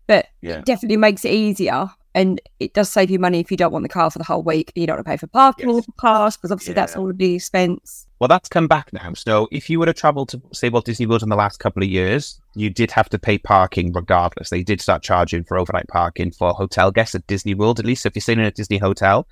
[0.07, 3.71] But it definitely makes it easier and it does save you money if you don't
[3.71, 4.71] want the car for the whole week.
[4.75, 5.77] You don't want to pay for parking yes.
[5.77, 6.81] or for cars because obviously yeah.
[6.81, 8.05] that's all the expense.
[8.19, 9.13] Well, that's come back now.
[9.13, 11.81] So if you were to travel to, say, Walt Disney World in the last couple
[11.81, 14.49] of years, you did have to pay parking regardless.
[14.49, 18.05] They did start charging for overnight parking for hotel guests at Disney World, at least
[18.05, 19.27] if you're staying in a Disney hotel.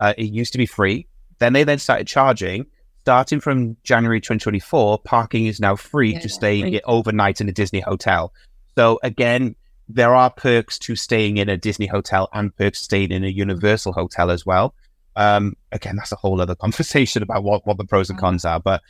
[0.00, 1.06] Uh, it used to be free.
[1.38, 2.66] Then they then started charging.
[3.00, 6.80] Starting from January 2024, parking is now free yeah, to stay free.
[6.84, 8.34] overnight in a Disney hotel.
[8.76, 9.56] So again,
[9.88, 13.28] there are perks to staying in a Disney hotel and perks to staying in a
[13.28, 14.74] Universal hotel as well.
[15.16, 18.60] Um, again, that's a whole other conversation about what, what the pros and cons are,
[18.60, 18.82] but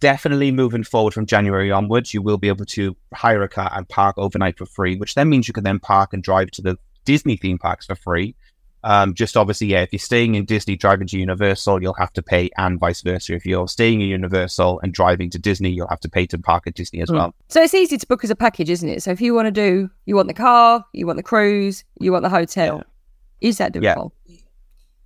[0.00, 3.88] definitely moving forward from January onwards, you will be able to hire a car and
[3.88, 6.76] park overnight for free, which then means you can then park and drive to the
[7.04, 8.34] Disney theme parks for free.
[8.82, 12.22] Um, just obviously, yeah, if you're staying in Disney, driving to Universal, you'll have to
[12.22, 13.34] pay, and vice versa.
[13.34, 16.66] If you're staying in Universal and driving to Disney, you'll have to pay to park
[16.66, 17.16] at Disney as mm.
[17.16, 17.34] well.
[17.48, 19.02] So it's easy to book as a package, isn't it?
[19.02, 22.12] So if you want to do, you want the car, you want the cruise, you
[22.12, 23.48] want the hotel, yeah.
[23.48, 24.12] is that doable?
[24.26, 24.36] Yeah.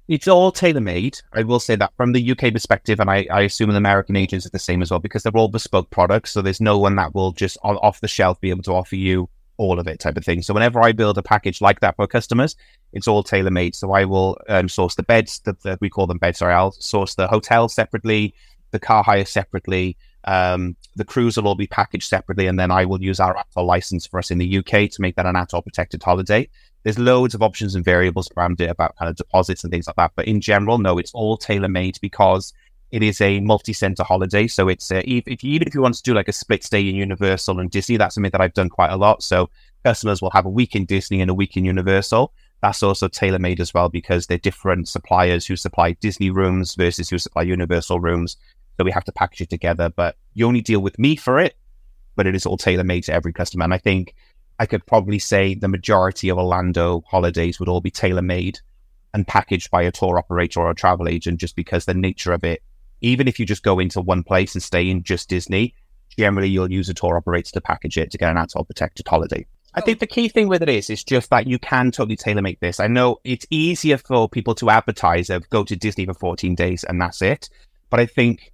[0.07, 1.19] It's all tailor made.
[1.33, 4.45] I will say that from the UK perspective, and I, I assume the American agents
[4.45, 6.33] are the same as well because they're all bespoke products.
[6.33, 9.31] So there's no one that will just off the shelf be able to offer you
[9.57, 10.43] all of it type of thing.
[10.43, 12.57] So whenever I build a package like that for customers,
[12.93, 13.75] it's all tailor made.
[13.75, 16.39] So I will um, source the beds that, we call them beds.
[16.39, 18.35] Sorry, I'll source the hotel separately,
[18.71, 19.97] the car hire separately.
[20.25, 23.67] Um, the cruise will all be packaged separately, and then I will use our ATOL
[23.67, 26.49] license for us in the UK to make that an ATOL protected holiday.
[26.83, 29.97] There's loads of options and variables around it about kind of deposits and things like
[29.97, 30.13] that.
[30.17, 32.53] But in general, no, it's all tailor made because
[32.95, 36.03] it is a multi-center holiday, so it's uh, if, if even if you want to
[36.05, 38.93] do like a split stay in Universal and Disney, that's something that I've done quite
[38.93, 39.21] a lot.
[39.21, 39.51] So
[39.83, 42.33] customers will have a week in Disney and a week in Universal.
[42.63, 47.09] That's also tailor made as well because they're different suppliers who supply Disney rooms versus
[47.09, 48.37] who supply Universal rooms.
[48.77, 49.89] So we have to package it together.
[49.89, 51.57] But you only deal with me for it,
[52.15, 53.65] but it is all tailor made to every customer.
[53.65, 54.15] And I think
[54.61, 58.61] I could probably say the majority of Orlando holidays would all be tailor made
[59.13, 62.45] and packaged by a tour operator or a travel agent just because the nature of
[62.45, 62.63] it
[63.05, 65.75] even if you just go into one place and stay in just Disney,
[66.17, 69.47] generally you'll use a tour operator to package it to get an ATOL protected holiday.
[69.75, 72.43] I think the key thing with it is, is just that you can totally tailor
[72.43, 72.79] make this.
[72.79, 76.85] I know it's easier for people to advertise of go to Disney for 14 days
[76.85, 77.51] and that's it.
[77.91, 78.53] But I think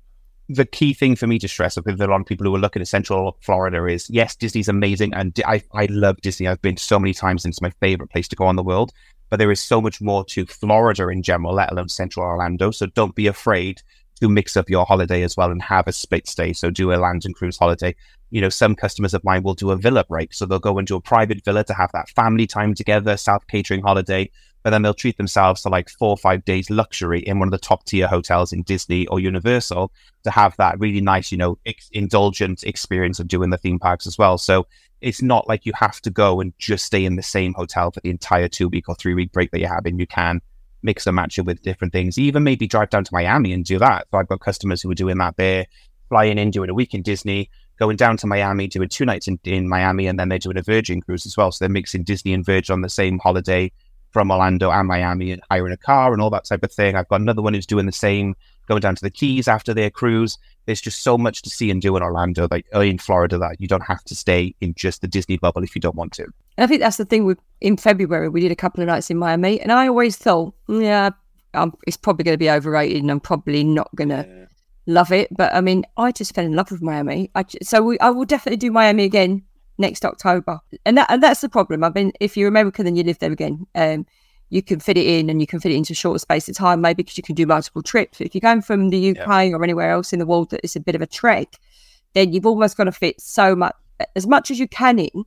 [0.48, 2.82] the key thing for me to stress with a lot of people who are looking
[2.82, 5.12] at Central Florida is yes, Disney's amazing.
[5.14, 6.48] And I, I love Disney.
[6.48, 8.90] I've been so many times and it's my favorite place to go in the world.
[9.28, 12.72] But there is so much more to Florida in general, let alone Central Orlando.
[12.72, 13.82] So don't be afraid
[14.20, 16.52] to mix up your holiday as well and have a split stay.
[16.52, 17.94] So do a land and cruise holiday.
[18.30, 20.32] You know, some customers of mine will do a villa break.
[20.32, 23.82] So they'll go into a private villa to have that family time together, self catering
[23.82, 24.30] holiday.
[24.62, 27.52] But then they'll treat themselves to like four or five days luxury in one of
[27.52, 29.90] the top tier hotels in Disney or Universal
[30.24, 34.06] to have that really nice, you know, ex- indulgent experience of doing the theme parks
[34.06, 34.36] as well.
[34.36, 34.66] So
[35.00, 38.00] it's not like you have to go and just stay in the same hotel for
[38.00, 39.98] the entire two week or three week break that you're having.
[39.98, 40.42] You can
[40.82, 42.18] mix and match it with different things.
[42.18, 44.06] Even maybe drive down to Miami and do that.
[44.10, 45.36] So I've got customers who are doing that.
[45.36, 45.66] They're
[46.08, 49.38] flying in, doing a week in Disney, going down to Miami, doing two nights in,
[49.44, 51.52] in Miami, and then they're doing a Virgin cruise as well.
[51.52, 53.72] So they're mixing Disney and Virgin on the same holiday
[54.10, 56.96] from Orlando and Miami and hiring a car and all that type of thing.
[56.96, 58.34] I've got another one who's doing the same,
[58.66, 60.38] going down to the Keys after their cruise.
[60.66, 63.68] There's just so much to see and do in Orlando, like in Florida, that you
[63.68, 66.24] don't have to stay in just the Disney bubble if you don't want to.
[66.24, 69.10] And I think that's the thing with in February, we did a couple of nights
[69.10, 71.10] in Miami, and I always thought, yeah,
[71.54, 74.46] um, it's probably going to be overrated, and I'm probably not going to yeah.
[74.86, 75.28] love it.
[75.36, 77.30] But I mean, I just fell in love with Miami.
[77.34, 79.42] I, so we, I will definitely do Miami again
[79.80, 81.82] next October, and that and that's the problem.
[81.82, 83.66] I mean, if you're American, then you live there again.
[83.74, 84.06] Um,
[84.50, 86.56] you can fit it in, and you can fit it into a shorter space of
[86.56, 88.20] time, maybe because you can do multiple trips.
[88.20, 89.52] If you're going from the UK yeah.
[89.52, 91.56] or anywhere else in the world that is a bit of a trek,
[92.14, 93.74] then you've almost got to fit so much
[94.16, 95.24] as much as you can in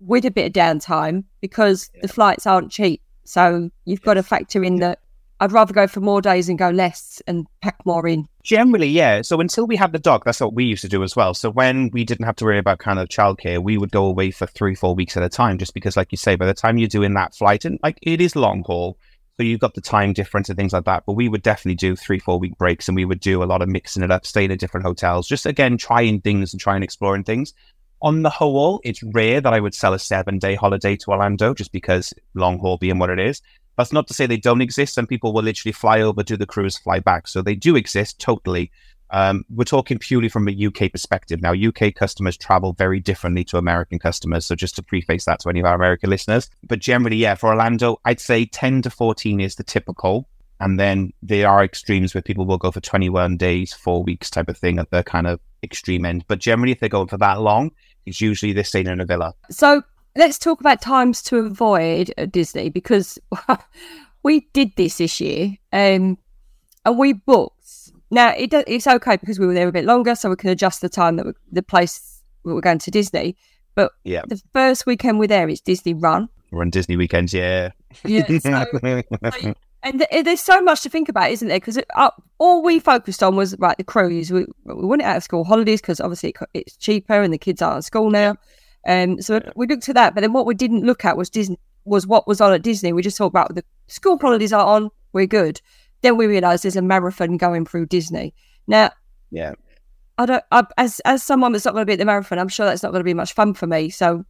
[0.00, 2.02] with a bit of downtime because yeah.
[2.02, 3.02] the flights aren't cheap.
[3.24, 5.00] So you've got to factor in that
[5.42, 8.28] I'd rather go for more days and go less and pack more in.
[8.42, 9.22] Generally, yeah.
[9.22, 11.32] So until we had the dog, that's what we used to do as well.
[11.32, 14.32] So when we didn't have to worry about kind of childcare, we would go away
[14.32, 16.76] for three, four weeks at a time, just because, like you say, by the time
[16.76, 18.98] you're doing that flight, and like it is long haul,
[19.38, 21.04] so you've got the time difference and things like that.
[21.06, 23.62] But we would definitely do three, four week breaks, and we would do a lot
[23.62, 27.24] of mixing it up, staying at different hotels, just again trying things and trying exploring
[27.24, 27.54] things.
[28.02, 31.54] On the whole, it's rare that I would sell a seven day holiday to Orlando,
[31.54, 33.40] just because long haul being what it is.
[33.80, 34.92] That's not to say they don't exist.
[34.92, 37.26] Some people will literally fly over, do the cruise, fly back.
[37.26, 38.70] So they do exist totally.
[39.08, 41.40] Um, we're talking purely from a UK perspective.
[41.40, 44.44] Now, UK customers travel very differently to American customers.
[44.44, 46.50] So just to preface that to any of our American listeners.
[46.68, 50.28] But generally, yeah, for Orlando, I'd say 10 to 14 is the typical.
[50.60, 54.50] And then there are extremes where people will go for 21 days, four weeks type
[54.50, 56.26] of thing at the kind of extreme end.
[56.28, 57.72] But generally, if they're going for that long,
[58.04, 59.34] it's usually they're staying in a villa.
[59.50, 59.82] So
[60.16, 63.18] let's talk about times to avoid at Disney because
[64.22, 66.18] we did this this year um,
[66.84, 67.90] and we booked.
[68.10, 70.80] Now it, it's okay because we were there a bit longer, so we can adjust
[70.80, 73.36] the time that we, the place we were going to Disney.
[73.76, 76.28] But yeah, the first weekend we're there is Disney Run.
[76.50, 77.70] We're on Disney weekends, yeah.
[78.04, 78.26] Yeah.
[78.38, 78.66] So,
[79.82, 81.60] and th- there's so much to think about, isn't there?
[81.60, 84.32] Because uh, all we focused on was right the cruise.
[84.32, 87.78] We we went out of school holidays because obviously it's cheaper and the kids aren't
[87.78, 88.36] at school now.
[88.86, 91.58] Um, so we looked at that, but then what we didn't look at was Disney
[91.84, 92.92] was what was on at Disney.
[92.92, 95.60] We just thought about the school holidays are on, we're good.
[96.02, 98.32] Then we realised there's a marathon going through Disney.
[98.66, 98.90] Now,
[99.30, 99.54] yeah,
[100.18, 100.44] I don't.
[100.50, 102.82] I, as as someone that's not going to be at the marathon, I'm sure that's
[102.82, 103.90] not going to be much fun for me.
[103.90, 104.24] So,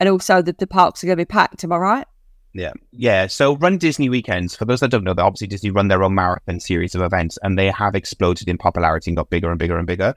[0.00, 1.64] and also the, the parks are going to be packed.
[1.64, 2.06] Am I right?
[2.54, 3.26] Yeah, yeah.
[3.26, 4.56] So Run Disney weekends.
[4.56, 7.38] For those that don't know, they obviously Disney run their own marathon series of events,
[7.42, 10.14] and they have exploded in popularity and got bigger and bigger and bigger.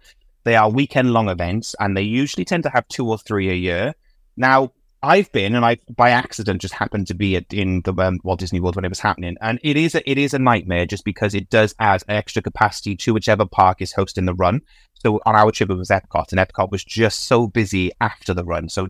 [0.48, 3.54] They are weekend long events, and they usually tend to have two or three a
[3.54, 3.94] year.
[4.38, 4.72] Now,
[5.04, 8.40] I've been, and I by accident just happened to be at, in the um, Walt
[8.40, 11.04] Disney World when it was happening, and it is a, it is a nightmare just
[11.04, 14.62] because it does add extra capacity to whichever park is hosting the run.
[14.94, 18.46] So on our trip it was Epcot, and Epcot was just so busy after the
[18.46, 18.70] run.
[18.70, 18.88] So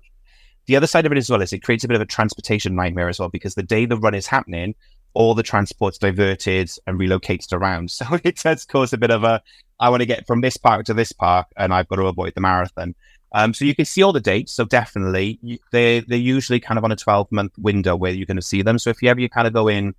[0.68, 2.76] the other side of it as well is it creates a bit of a transportation
[2.76, 4.76] nightmare as well because the day the run is happening,
[5.16, 7.90] all the transport's diverted and relocated around.
[7.98, 9.42] So it does cause a bit of a
[9.80, 12.34] I want to get from this park to this park, and I've got to avoid
[12.34, 12.96] the marathon.
[13.34, 14.54] Um, so you can see all the dates.
[14.54, 15.40] So definitely,
[15.72, 18.62] they they're usually kind of on a twelve month window where you're going to see
[18.62, 18.80] them.
[18.80, 19.94] So if you ever you kind of go in,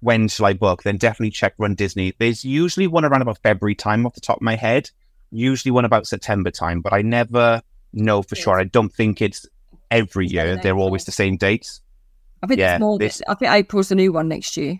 [0.00, 0.82] when shall I book?
[0.82, 2.14] Then definitely check Run Disney.
[2.18, 4.90] There's usually one around about February time off the top of my head.
[5.30, 8.58] Usually one about September time, but I never know for sure.
[8.60, 9.46] I don't think it's
[9.90, 10.56] every year.
[10.56, 11.80] They're always the same dates.
[12.42, 12.98] I think yeah, it's more.
[12.98, 14.78] This, I think April's the new one next year.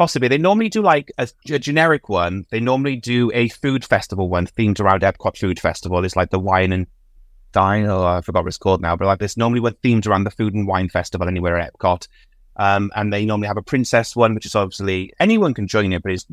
[0.00, 0.28] Possibly.
[0.28, 2.46] They normally do like a, a, generic one.
[2.48, 6.02] They normally do a food festival one themed around Epcot Food Festival.
[6.06, 6.86] It's like the wine and
[7.52, 7.84] dine.
[7.84, 8.96] Oh, I forgot what it's called now.
[8.96, 12.08] But like this normally one themed around the food and wine festival anywhere at Epcot.
[12.56, 16.02] Um, and they normally have a princess one, which is obviously anyone can join it,
[16.02, 16.24] but it's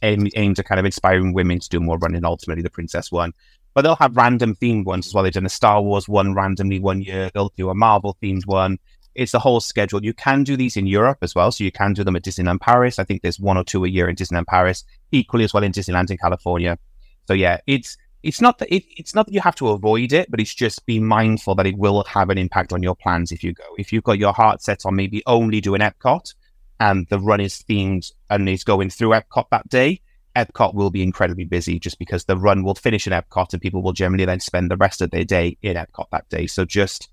[0.00, 2.24] aimed, aimed at kind of inspiring women to do more running.
[2.24, 3.32] Ultimately, the princess one.
[3.74, 5.24] But they'll have random themed ones as well.
[5.24, 7.32] They've done a Star Wars one randomly one year.
[7.34, 8.78] They'll do a Marvel themed one
[9.14, 10.04] it's the whole schedule.
[10.04, 11.50] You can do these in Europe as well.
[11.50, 12.98] So you can do them at Disneyland Paris.
[12.98, 15.72] I think there's one or two a year in Disneyland Paris, equally as well in
[15.72, 16.78] Disneyland in California.
[17.26, 20.30] So yeah, it's it's not that it, it's not that you have to avoid it,
[20.30, 23.44] but it's just be mindful that it will have an impact on your plans if
[23.44, 23.64] you go.
[23.78, 26.34] If you've got your heart set on maybe only doing Epcot
[26.80, 30.00] and the run is themed and is going through Epcot that day,
[30.36, 33.82] Epcot will be incredibly busy just because the run will finish in Epcot and people
[33.82, 36.46] will generally then spend the rest of their day in Epcot that day.
[36.46, 37.08] So just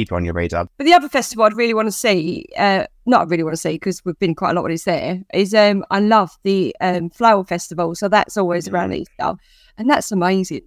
[0.00, 0.66] keep it on your radar.
[0.76, 3.72] But the other festival I'd really want to see, uh, not really want to see
[3.72, 7.10] because we've been quite a lot when it's there, is um, I love the um,
[7.10, 7.94] flower festival.
[7.94, 8.72] So that's always mm.
[8.72, 9.34] around Easter,
[9.76, 10.62] and that's amazing.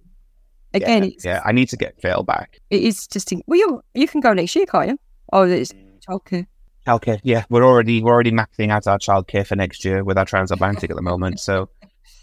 [0.72, 2.60] Again, yeah, yeah, I need to get Phil back.
[2.70, 4.98] It is just in, well, you you can go next year, can't you?
[5.32, 5.72] Oh, it's
[6.08, 6.46] childcare.
[6.86, 10.24] Childcare, yeah, we're already we're already mapping out our childcare for next year with our
[10.24, 11.40] transatlantic at the moment.
[11.40, 11.68] So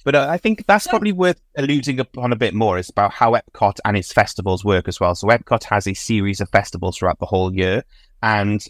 [0.04, 2.78] but uh, I think that's probably worth alluding upon a bit more.
[2.78, 5.16] Is about how Epcot and its festivals work as well.
[5.16, 7.84] So Epcot has a series of festivals throughout the whole year,
[8.22, 8.66] and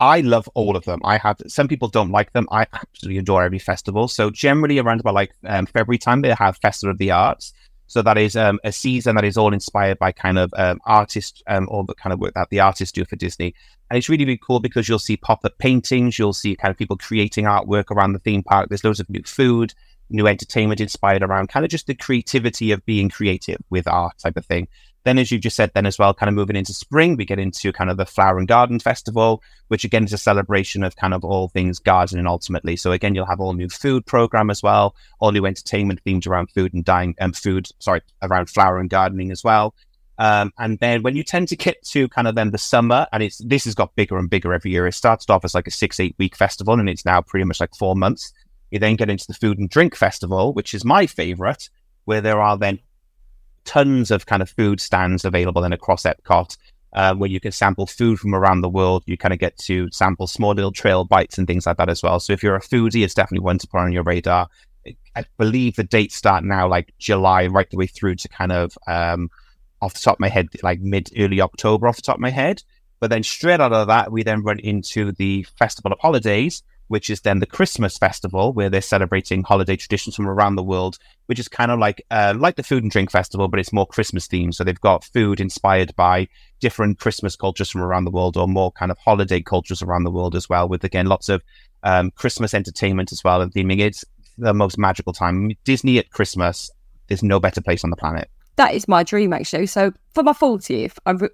[0.00, 1.00] I love all of them.
[1.04, 2.48] I have some people don't like them.
[2.50, 4.08] I absolutely adore every festival.
[4.08, 7.52] So generally around about like um, February time, they have Festival of the Arts.
[7.88, 11.42] So that is um, a season that is all inspired by kind of um, artists,
[11.46, 13.54] um, all the kind of work that the artists do for Disney.
[13.90, 16.78] And it's really, really cool because you'll see pop up paintings, you'll see kind of
[16.78, 18.68] people creating artwork around the theme park.
[18.68, 19.72] There's loads of new food,
[20.10, 24.36] new entertainment inspired around kind of just the creativity of being creative with art type
[24.36, 24.68] of thing.
[25.04, 27.38] Then, as you just said, then as well, kind of moving into spring, we get
[27.38, 31.14] into kind of the Flower and Garden Festival, which again is a celebration of kind
[31.14, 32.74] of all things gardening ultimately.
[32.74, 36.50] So again, you'll have all new food program as well, all new entertainment themed around
[36.50, 39.74] food and dying and um, food, sorry, around flower and gardening as well.
[40.18, 43.22] Um, and then when you tend to get to kind of then the summer, and
[43.22, 44.86] it's this has got bigger and bigger every year.
[44.86, 47.60] It started off as like a six, eight week festival, and it's now pretty much
[47.60, 48.32] like four months.
[48.70, 51.68] You then get into the food and drink festival, which is my favorite,
[52.04, 52.78] where there are then
[53.64, 56.56] tons of kind of food stands available then across Epcot,
[56.92, 59.02] uh, where you can sample food from around the world.
[59.06, 62.02] You kind of get to sample small little trail bites and things like that as
[62.02, 62.20] well.
[62.20, 64.48] So if you're a foodie, it's definitely one to put on your radar.
[65.16, 68.78] I believe the dates start now, like July, right the way through to kind of
[68.86, 69.30] um,
[69.82, 72.30] off the top of my head, like mid early October, off the top of my
[72.30, 72.62] head.
[73.00, 77.10] But then straight out of that, we then run into the Festival of Holidays, which
[77.10, 81.38] is then the Christmas festival, where they're celebrating holiday traditions from around the world, which
[81.38, 84.28] is kind of like uh, like the food and drink festival, but it's more Christmas
[84.28, 84.54] themed.
[84.54, 86.28] So they've got food inspired by
[86.60, 90.10] different Christmas cultures from around the world, or more kind of holiday cultures around the
[90.10, 90.68] world as well.
[90.68, 91.42] With again lots of
[91.82, 93.80] um, Christmas entertainment as well and theming.
[93.80, 94.04] It's
[94.38, 95.52] the most magical time.
[95.64, 96.70] Disney at Christmas.
[97.08, 98.28] There's no better place on the planet.
[98.56, 99.66] That is my dream, actually.
[99.66, 101.28] So for my 40th, I, re-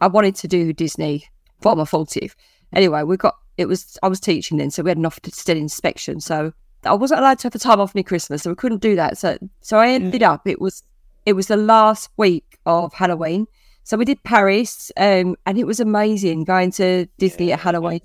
[0.00, 1.24] I wanted to do Disney
[1.60, 2.34] for my 40th.
[2.72, 6.20] Anyway, we got it was I was teaching then, so we had an Ofsted inspection.
[6.20, 6.52] So
[6.84, 9.18] I wasn't allowed to have the time off near Christmas, so we couldn't do that.
[9.18, 10.82] So so I ended up it was
[11.26, 13.46] it was the last week of Halloween.
[13.84, 17.54] So we did Paris, um, and it was amazing going to Disney yeah.
[17.54, 18.00] at Halloween.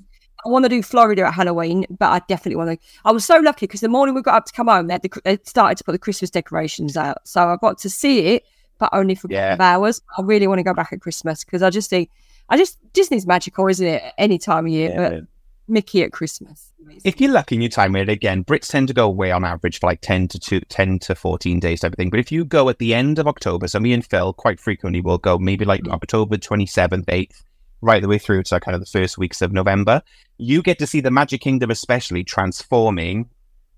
[0.46, 2.88] I want to do Florida at Halloween, but I definitely want to.
[3.06, 5.22] I was so lucky because the morning we got up to come home, they, the,
[5.24, 7.28] they, started to put the Christmas decorations out.
[7.28, 8.44] So I got to see it,
[8.78, 9.38] but only for yeah.
[9.38, 10.02] a couple of hours.
[10.18, 12.10] I really want to go back at Christmas because I just think,
[12.50, 14.04] I just, Disney's magical, isn't it?
[14.18, 14.90] Any time of year.
[14.90, 15.20] Yeah.
[15.68, 16.74] Mickey at Christmas.
[16.82, 17.02] Amazing.
[17.04, 19.80] If you're lucky and you time it again, Brits tend to go away on average
[19.80, 22.10] for like 10 to two, 10 to 14 days type of thing.
[22.10, 25.02] But if you go at the end of October, so me and Phil quite frequently
[25.02, 25.94] will go maybe like mm-hmm.
[25.94, 27.44] October 27th, 8th,
[27.82, 30.02] right the way through to kind of the first weeks of November,
[30.38, 33.30] you get to see the Magic Kingdom especially transforming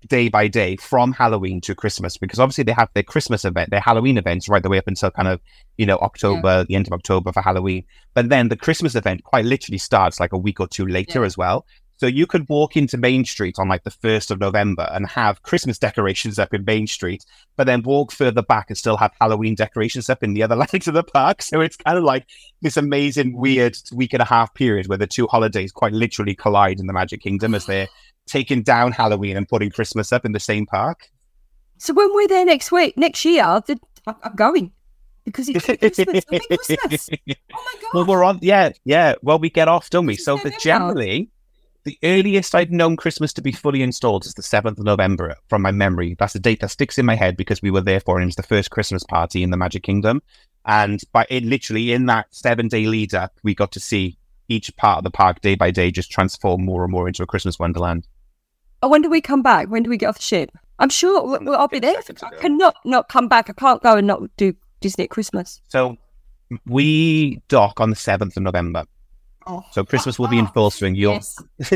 [0.08, 3.80] day by day from Halloween to Christmas because obviously they have their Christmas event, their
[3.80, 5.40] Halloween events right the way up until kind of,
[5.76, 6.64] you know, October, yeah.
[6.64, 7.84] the end of October for Halloween.
[8.14, 11.26] But then the Christmas event quite literally starts like a week or two later yeah.
[11.26, 11.66] as well.
[12.00, 15.42] So you could walk into Main Street on like the 1st of November and have
[15.42, 19.54] Christmas decorations up in Main Street, but then walk further back and still have Halloween
[19.54, 21.42] decorations up in the other legs of the park.
[21.42, 22.26] So it's kind of like
[22.62, 26.80] this amazing, weird week and a half period where the two holidays quite literally collide
[26.80, 27.88] in the Magic Kingdom as they're
[28.26, 31.10] taking down Halloween and putting Christmas up in the same park.
[31.76, 34.72] So when we're there next week, next year, I'm going
[35.26, 36.24] because it's Christmas.
[36.24, 37.10] Christmas.
[37.12, 37.90] Oh my god!
[37.92, 38.38] Well, we're on.
[38.40, 39.16] Yeah, yeah.
[39.20, 40.16] Well, we get off, don't we?
[40.16, 41.28] So the generally
[41.90, 45.62] the earliest I'd known Christmas to be fully installed is the 7th of November from
[45.62, 46.14] my memory.
[46.16, 48.22] That's a date that sticks in my head because we were there for it.
[48.22, 50.22] It was the first Christmas party in the Magic Kingdom.
[50.64, 54.76] And by it literally in that seven day lead up, we got to see each
[54.76, 57.58] part of the park day by day just transform more and more into a Christmas
[57.58, 58.06] wonderland.
[58.84, 59.66] Oh, when do we come back?
[59.66, 60.56] When do we get off the ship?
[60.78, 61.96] I'm sure well, I'll be there.
[61.98, 63.50] I cannot not come back.
[63.50, 65.60] I can't go and not do Disney at Christmas.
[65.66, 65.96] So
[66.66, 68.84] we dock on the 7th of November.
[69.46, 70.94] Oh, so Christmas will be in full swing.
[70.94, 71.36] yes.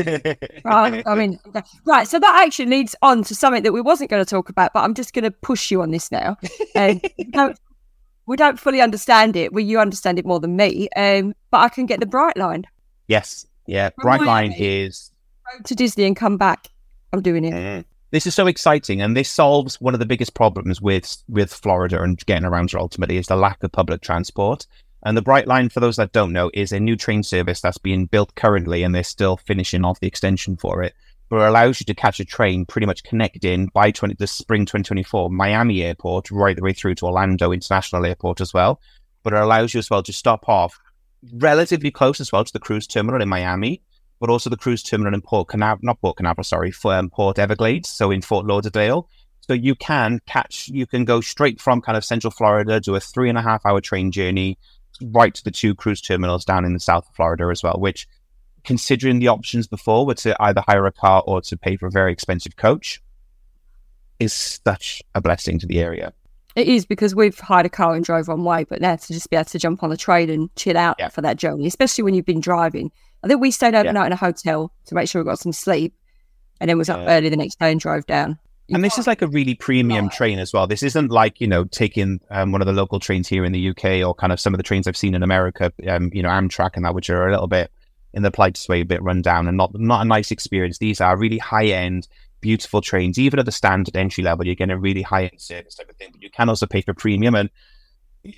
[0.63, 1.03] right.
[1.05, 1.39] I mean,
[1.85, 2.07] right.
[2.07, 4.83] So that actually leads on to something that we wasn't going to talk about, but
[4.83, 6.37] I'm just going to push you on this now.
[6.75, 7.57] Um, we, don't,
[8.25, 9.53] we don't fully understand it.
[9.53, 10.89] Well, you understand it more than me.
[10.97, 12.65] Um, but I can get the Brightline.
[13.07, 13.47] Yes.
[13.65, 13.91] Yeah.
[13.91, 15.11] Brightline is
[15.57, 16.67] go to Disney and come back.
[17.13, 17.53] I'm doing it.
[17.53, 17.85] Mm.
[18.11, 22.01] This is so exciting, and this solves one of the biggest problems with with Florida
[22.01, 22.79] and getting around here.
[22.79, 24.67] Ultimately, is the lack of public transport.
[25.05, 28.07] And the Brightline, for those that don't know, is a new train service that's being
[28.07, 30.95] built currently, and they're still finishing off the extension for it.
[31.29, 34.65] But it allows you to catch a train pretty much connecting by 20, the spring
[34.65, 38.81] 2024 Miami Airport right the way through to Orlando International Airport as well.
[39.21, 40.79] But it allows you as well to stop off
[41.33, 43.83] relatively close as well to the cruise terminal in Miami,
[44.19, 47.37] but also the cruise terminal in Port Canaveral, not Port Canaveral, sorry, for um, Port
[47.37, 49.07] Everglades, so in Fort Lauderdale.
[49.41, 52.99] So you can catch, you can go straight from kind of Central Florida, do a
[52.99, 54.57] three and a half hour train journey
[55.01, 58.07] right to the two cruise terminals down in the south of Florida as well, which
[58.63, 61.91] considering the options before were to either hire a car or to pay for a
[61.91, 63.01] very expensive coach
[64.19, 66.13] is such a blessing to the area.
[66.55, 69.29] It is because we've hired a car and drove one way, but now to just
[69.29, 71.09] be able to jump on a train and chill out yeah.
[71.09, 72.91] for that journey, especially when you've been driving.
[73.23, 74.05] I think we stayed overnight yeah.
[74.05, 75.93] in a hotel to make sure we got some sleep
[76.61, 79.21] and then was up early the next day and drove down and this is like
[79.21, 80.65] a really premium train as well.
[80.65, 83.69] This isn't like you know taking um, one of the local trains here in the
[83.69, 86.29] UK or kind of some of the trains I've seen in America, um, you know
[86.29, 87.71] Amtrak and that, which are a little bit
[88.13, 90.79] in the politest way, a bit run down and not not a nice experience.
[90.79, 92.07] These are really high end,
[92.41, 93.19] beautiful trains.
[93.19, 95.95] Even at the standard entry level, you're getting a really high end service type of
[95.97, 96.09] thing.
[96.11, 97.35] But you can also pay for premium.
[97.35, 97.49] And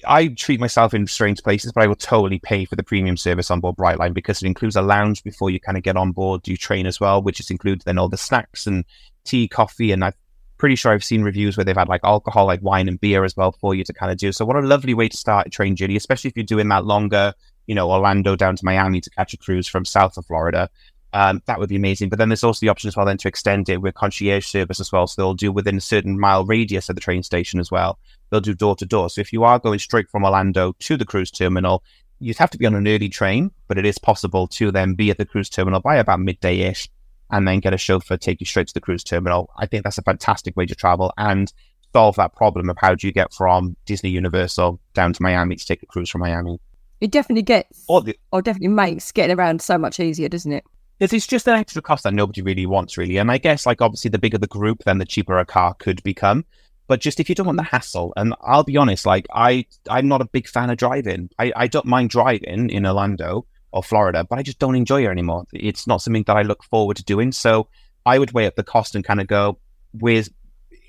[0.05, 3.49] I treat myself in strange places, but I will totally pay for the premium service
[3.49, 6.47] on board Brightline because it includes a lounge before you kind of get on board.
[6.47, 8.83] You train as well, which is includes then all the snacks and
[9.23, 10.13] tea, coffee, and I
[10.57, 13.35] pretty sure I've seen reviews where they've had like alcohol, like wine and beer as
[13.35, 14.31] well for you to kind of do.
[14.31, 16.85] So what a lovely way to start a train journey, especially if you're doing that
[16.85, 17.33] longer,
[17.67, 20.69] you know, Orlando down to Miami to catch a cruise from south of Florida.
[21.13, 22.09] Um, that would be amazing.
[22.09, 24.79] But then there's also the option as well then to extend it with concierge service
[24.79, 25.07] as well.
[25.07, 27.97] So they'll do within a certain mile radius of the train station as well.
[28.29, 29.09] They'll do door to door.
[29.09, 31.83] So if you are going straight from Orlando to the cruise terminal,
[32.19, 35.09] you'd have to be on an early train, but it is possible to then be
[35.09, 36.89] at the cruise terminal by about midday ish
[37.31, 39.49] and then get a chauffeur take you straight to the cruise terminal.
[39.57, 41.51] I think that's a fantastic way to travel and
[41.93, 45.65] solve that problem of how do you get from Disney Universal down to Miami to
[45.65, 46.59] take a cruise from Miami.
[46.99, 50.63] It definitely gets, Or the, or definitely makes getting around so much easier, doesn't it?
[50.99, 53.17] it's, it's just an extra cost that nobody really wants, really.
[53.17, 56.01] And I guess, like, obviously, the bigger the group, then the cheaper a car could
[56.03, 56.45] become.
[56.87, 60.07] But just if you don't want the hassle, and I'll be honest, like, I, I'm
[60.07, 61.29] not a big fan of driving.
[61.37, 63.45] I, I don't mind driving in Orlando
[63.77, 65.45] or Florida, but I just don't enjoy it anymore.
[65.53, 67.31] It's not something that I look forward to doing.
[67.31, 67.67] So
[68.05, 69.59] I would weigh up the cost and kind of go
[69.93, 70.29] with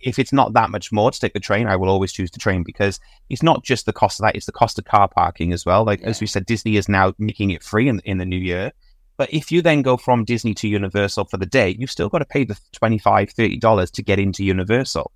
[0.03, 2.39] if it's not that much more to take the train, I will always choose the
[2.39, 5.53] train because it's not just the cost of that, it's the cost of car parking
[5.53, 5.85] as well.
[5.85, 8.73] Like as we said, Disney is now making it free in, in the new year.
[9.17, 12.19] But if you then go from Disney to Universal for the day, you've still got
[12.21, 15.11] to pay the $25, $30 to get into Universal.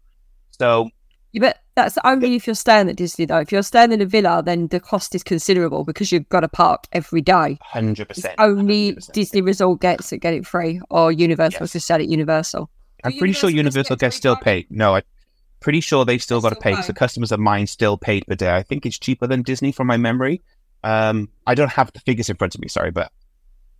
[0.50, 0.90] So
[1.32, 3.38] Yeah, but that's only if you're staying at Disney, though.
[3.40, 6.48] If you're staying in a villa, then the cost is considerable because you've got to
[6.48, 7.58] park every day.
[7.72, 8.10] 100%.
[8.10, 9.12] It's only 100%.
[9.12, 11.72] Disney Resort gets that get it free, or Universal Yes.
[11.72, 12.70] to stay at Universal.
[13.04, 14.66] I'm Do pretty sure Universal Universal just get gets still free paid.
[14.70, 15.02] No, I'm
[15.60, 16.82] pretty sure they've still got to still pay.
[16.82, 16.98] So pay.
[16.98, 18.54] customers of mine still paid per day.
[18.54, 20.42] I think it's cheaper than Disney from my memory.
[20.84, 23.10] Um, I don't have the figures in front of me, sorry, but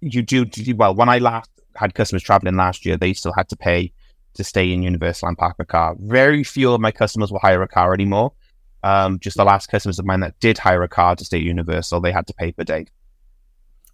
[0.01, 0.95] you do, do well.
[0.95, 3.93] When I last had customers traveling last year, they still had to pay
[4.35, 5.97] to stay in Universal and park a car.
[5.99, 8.33] Very few of my customers will hire a car anymore.
[8.83, 11.45] Um, just the last customers of mine that did hire a car to stay at
[11.45, 12.87] Universal, they had to pay per day.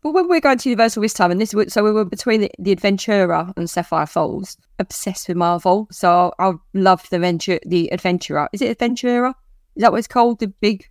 [0.02, 2.50] Well, when we're going to Universal this time, and this so we were between the,
[2.58, 5.88] the Adventurer and Sapphire Falls, obsessed with Marvel.
[5.90, 8.48] So I love the Venture, the Adventurer.
[8.52, 9.34] Is it Adventurer?
[9.74, 10.38] Is that what it's called?
[10.38, 10.88] The big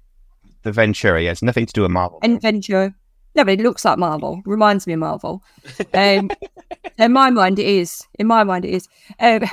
[0.64, 2.20] The Ventura, yeah, nothing to do with Marvel.
[2.22, 2.94] Adventure.
[3.38, 4.42] No, but it looks like Marvel.
[4.46, 5.44] Reminds me of Marvel.
[5.94, 6.32] Um,
[6.98, 8.08] in my mind, it is.
[8.18, 8.90] In my mind, it is.
[9.20, 9.44] Um,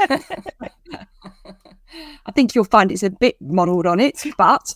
[2.27, 4.75] I think you'll find it's a bit modelled on it, but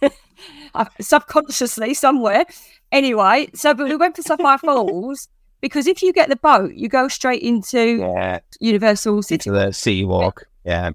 [1.00, 2.44] subconsciously somewhere.
[2.92, 5.28] Anyway, so but we went for Sapphire Falls
[5.60, 9.50] because if you get the boat, you go straight into yeah, Universal City.
[9.50, 10.46] into the City Walk.
[10.64, 10.92] Yeah,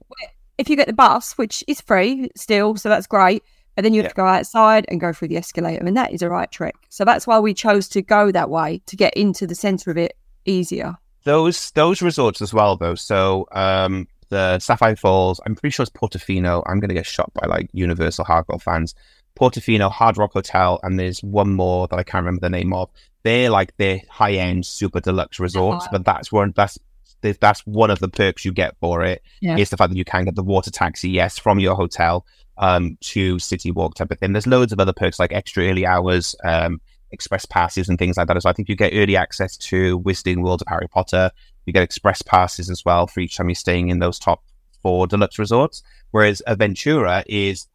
[0.58, 3.44] If you get the bus, which is free still, so that's great.
[3.78, 4.10] But then you have Yeah.
[4.10, 6.76] to go outside and go through the escalator, and that is a right trick.
[6.90, 9.98] So that's why we chose to go that way to get into the centre of
[9.98, 10.96] it easier.
[11.26, 15.92] those those resorts as well though so um the sapphire falls i'm pretty sure it's
[15.92, 18.96] portofino i'm gonna get shot by like universal hardcore fans
[19.38, 22.90] portofino hard rock hotel and there's one more that i can't remember the name of
[23.24, 26.80] they're like the high-end super deluxe resorts but that's one that's
[27.22, 29.58] that's one of the perks you get for it Yeah.
[29.58, 32.26] is the fact that you can get the water taxi yes from your hotel
[32.58, 35.86] um to city walk type of thing there's loads of other perks like extra early
[35.86, 36.80] hours um
[37.12, 38.42] express passes and things like that.
[38.42, 41.32] So I think you get early access to Wizarding World of Harry Potter.
[41.66, 44.44] You get express passes as well for each time you're staying in those top
[44.82, 45.84] four deluxe resorts.
[46.12, 47.68] Whereas Aventura is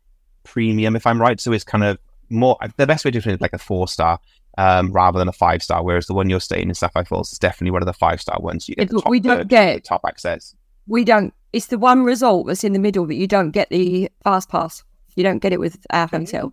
[0.44, 1.40] premium, if I'm right.
[1.40, 3.88] So it's kind of more the best way to do it is like a four
[3.88, 4.18] star
[4.58, 5.82] um, rather than a five star.
[5.82, 8.38] Whereas the one you're staying in Sapphire Falls is definitely one of the five star
[8.40, 8.68] ones.
[8.68, 10.54] You get Yeah, the but top we don't third, get- the top access.
[10.86, 11.32] We don't.
[11.52, 14.82] It's the one resort that's in the middle that you don't get the fast pass.
[15.16, 16.52] You don't get it with our hotel.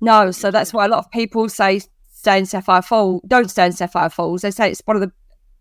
[0.00, 1.80] No, so that's why a lot of people say
[2.12, 3.20] stay in Sapphire Falls.
[3.26, 4.42] Don't stay in Sapphire Falls.
[4.42, 5.12] They say it's one of the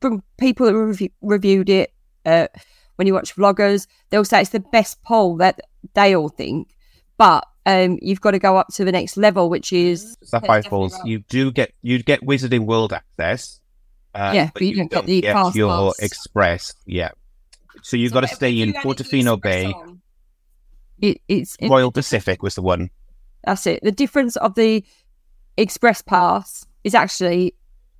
[0.01, 1.91] from people that rev- reviewed it.
[2.25, 2.47] Uh,
[2.95, 5.59] when you watch vloggers, they'll say it's the best poll that
[5.93, 6.69] they all think.
[7.17, 10.69] But um, you've got to go up to the next level, which is Sapphire definitely
[10.69, 11.05] Falls, right.
[11.05, 13.59] you do get you get Wizarding World access.
[14.15, 15.99] Uh, Yeah, but you don't get the fast your pass.
[15.99, 16.73] express.
[16.85, 17.09] Yeah,
[17.83, 19.71] so you've got to stay in Portofino Bay.
[21.01, 22.89] It, it's it- Royal Pacific was the one.
[23.45, 23.81] That's it.
[23.83, 24.83] The difference of the
[25.57, 27.53] express pass is actually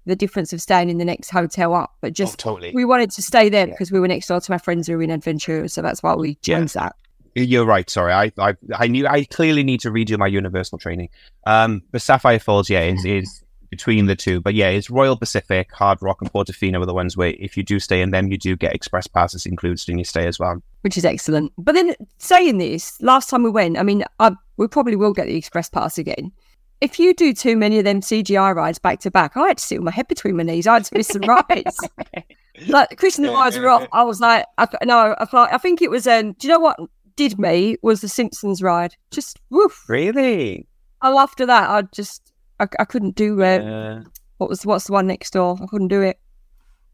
[0.06, 1.94] the difference of staying in the next hotel up.
[2.02, 2.72] But just oh, totally.
[2.74, 3.74] we wanted to stay there Yeah.
[3.74, 6.16] because we were next door to my friends who were in Adventure, so that's why
[6.16, 6.60] we Yeah.
[6.60, 6.96] chose that.
[7.36, 7.90] You're right.
[7.90, 11.10] Sorry, I, I I knew I clearly need to redo my Universal training.
[11.46, 14.42] Um, but Sapphire Falls, yeah, is, is between the two.
[14.42, 17.64] But yeah, it's Royal Pacific, Hard Rock, and Portofino are the ones where if you
[17.64, 20.62] do stay in them, you do get express passes included in your stay as well.
[20.82, 21.52] Which is excellent.
[21.58, 25.28] But then saying this, last time we went, I mean, I, we probably will get
[25.28, 26.32] the express pass again.
[26.80, 29.64] If you do too many of them CGI rides back to back, I had to
[29.64, 30.68] sit with my head between my knees.
[30.68, 31.80] I had to miss some rides.
[32.68, 33.88] like Chris and the rides were off.
[33.92, 36.06] I was like, I, no, I, I think it was.
[36.06, 36.80] Um, do you know what
[37.18, 38.96] did me was the Simpsons ride?
[39.12, 39.84] Just woof.
[39.90, 40.66] Really?
[41.02, 44.04] Oh, after that, I just I, I couldn't do Uh,
[44.38, 45.58] what was what's the one next door.
[45.62, 46.18] I couldn't do it.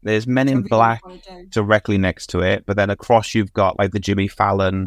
[0.02, 1.00] There's Men in Black
[1.48, 4.86] directly next to it, but then across you've got like the Jimmy Fallon,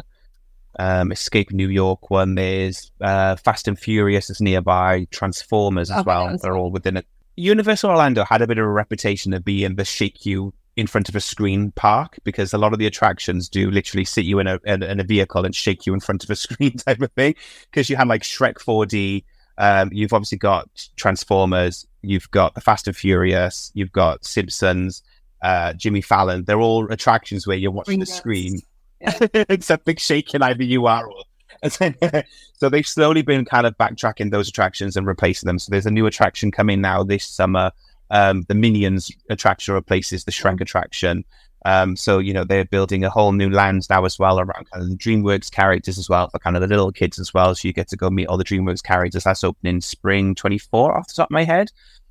[0.78, 2.36] um, Escape New York one.
[2.36, 6.36] There's uh, Fast and Furious is nearby, Transformers as Okay, well.
[6.40, 7.06] They're all within it.
[7.34, 11.08] Universal Orlando had a bit of a reputation of being the shake you in front
[11.08, 14.46] of a screen park because a lot of the attractions do literally sit you in
[14.46, 17.10] a in, in a vehicle and shake you in front of a screen type of
[17.12, 17.34] thing.
[17.68, 19.24] Because you had like Shrek 4D,
[19.58, 25.02] um, you've obviously got Transformers, you've got the Fast and Furious, you've got Simpsons,
[25.42, 26.44] uh, Jimmy Fallon.
[26.44, 28.60] They're all attractions where you're watching the screen,
[29.00, 31.24] except big shaking either you are or.
[32.52, 35.58] so they've slowly been kind of backtracking those attractions and replacing them.
[35.58, 37.72] So there's a new attraction coming now this summer.
[38.10, 41.24] Um, the Minions attraction replaces the Shrek attraction.
[41.64, 44.82] Um, so you know they're building a whole new land now as well around kind
[44.82, 47.54] of the DreamWorks characters as well for kind of the little kids as well.
[47.54, 49.24] So you get to go meet all the DreamWorks characters.
[49.24, 51.70] That's opening spring 24 off the top of my head.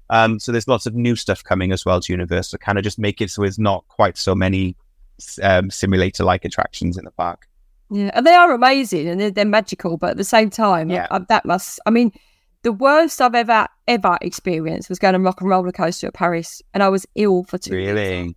[0.09, 2.59] Um, so there's lots of new stuff coming as well to Universal.
[2.59, 4.75] Kind of just make it so there's not quite so many
[5.41, 7.47] um, simulator-like attractions in the park.
[7.89, 11.07] Yeah, and they are amazing and they're, they're magical, but at the same time, Yeah.
[11.09, 11.79] uh, that must.
[11.85, 12.11] I mean,
[12.67, 16.61] the worst I've ever ever experienced was going on rock and roller coaster at Paris,
[16.73, 17.73] and I was ill for two.
[17.73, 17.87] weeks.
[17.93, 18.35] Really,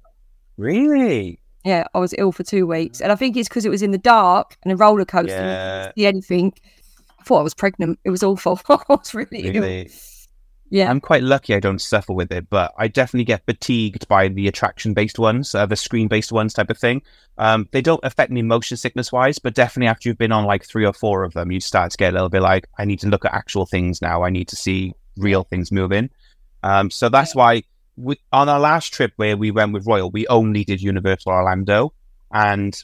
[0.56, 1.40] really.
[1.64, 3.90] Yeah, I was ill for two weeks, and I think it's because it was in
[3.90, 5.34] the dark and a roller coaster.
[5.34, 5.92] and you Yeah.
[5.96, 6.52] see anything.
[7.18, 7.98] I thought I was pregnant.
[8.04, 8.60] It was awful.
[8.68, 9.64] I was really, ill.
[10.70, 10.88] Yeah.
[10.88, 14.46] I'm quite lucky I don't suffer with it, but I definitely get fatigued by the
[14.46, 17.02] attraction based ones, uh, the screen based ones type of thing.
[17.38, 20.64] Um, they don't affect me motion sickness wise, but definitely after you've been on like
[20.64, 23.00] three or four of them, you start to get a little bit like, I need
[23.00, 24.22] to look at actual things now.
[24.22, 26.08] I need to see real things moving.
[26.62, 27.64] Um, so that's why
[27.96, 31.92] we, on our last trip where we went with Royal, we only did Universal Orlando,
[32.32, 32.80] and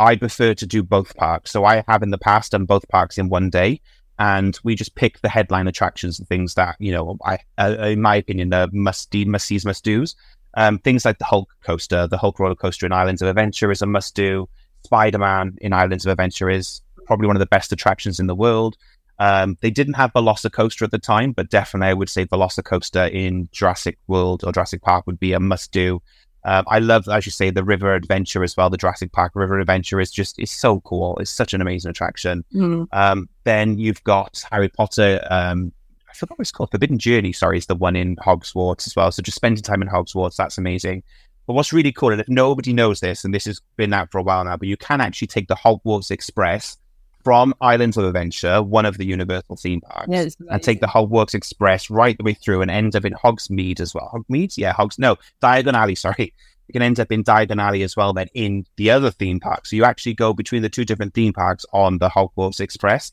[0.00, 1.52] I prefer to do both parks.
[1.52, 3.80] So I have in the past done both parks in one day
[4.22, 8.00] and we just pick the headline attractions and things that you know I, uh, in
[8.00, 10.14] my opinion, are must do, must sees, must dos.
[10.54, 13.82] Um, things like the Hulk coaster, the Hulk roller coaster in Islands of Adventure is
[13.82, 14.48] a must do.
[14.84, 18.34] Spider Man in Islands of Adventure is probably one of the best attractions in the
[18.34, 18.76] world.
[19.18, 23.48] Um, they didn't have Velocicoaster at the time, but definitely I would say Velocicoaster in
[23.50, 26.00] Jurassic World or Jurassic Park would be a must do.
[26.44, 28.68] Um, I love, as you say, the River Adventure as well.
[28.68, 31.16] The Jurassic Park River Adventure is just is so cool.
[31.18, 32.44] It's such an amazing attraction.
[32.54, 32.88] Mm.
[32.92, 35.24] Um, then you've got Harry Potter.
[35.30, 35.72] Um,
[36.10, 36.70] I forgot what it's called.
[36.70, 37.32] Forbidden Journey.
[37.32, 39.10] Sorry, is the one in Hogswarts as well.
[39.12, 41.02] So just spending time in Hogswarts, that's amazing.
[41.46, 44.18] But what's really cool, and if nobody knows this, and this has been out for
[44.18, 46.76] a while now, but you can actually take the Hogwarts Express
[47.24, 51.34] from Islands of Adventure, one of the Universal theme parks, Yeah, and take the Hogwarts
[51.34, 54.10] Express right the way through and end up in Hogsmeade as well.
[54.12, 54.56] Hogsmeade?
[54.56, 54.98] Yeah, Hogs.
[54.98, 56.32] No, Diagon Alley, sorry.
[56.68, 59.66] You can end up in Diagon Alley as well, then in the other theme park.
[59.66, 63.12] So you actually go between the two different theme parks on the Hogwarts Express.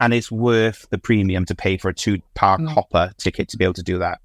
[0.00, 2.68] And it's worth the premium to pay for a two park Mm.
[2.72, 4.20] hopper ticket to be able to do that.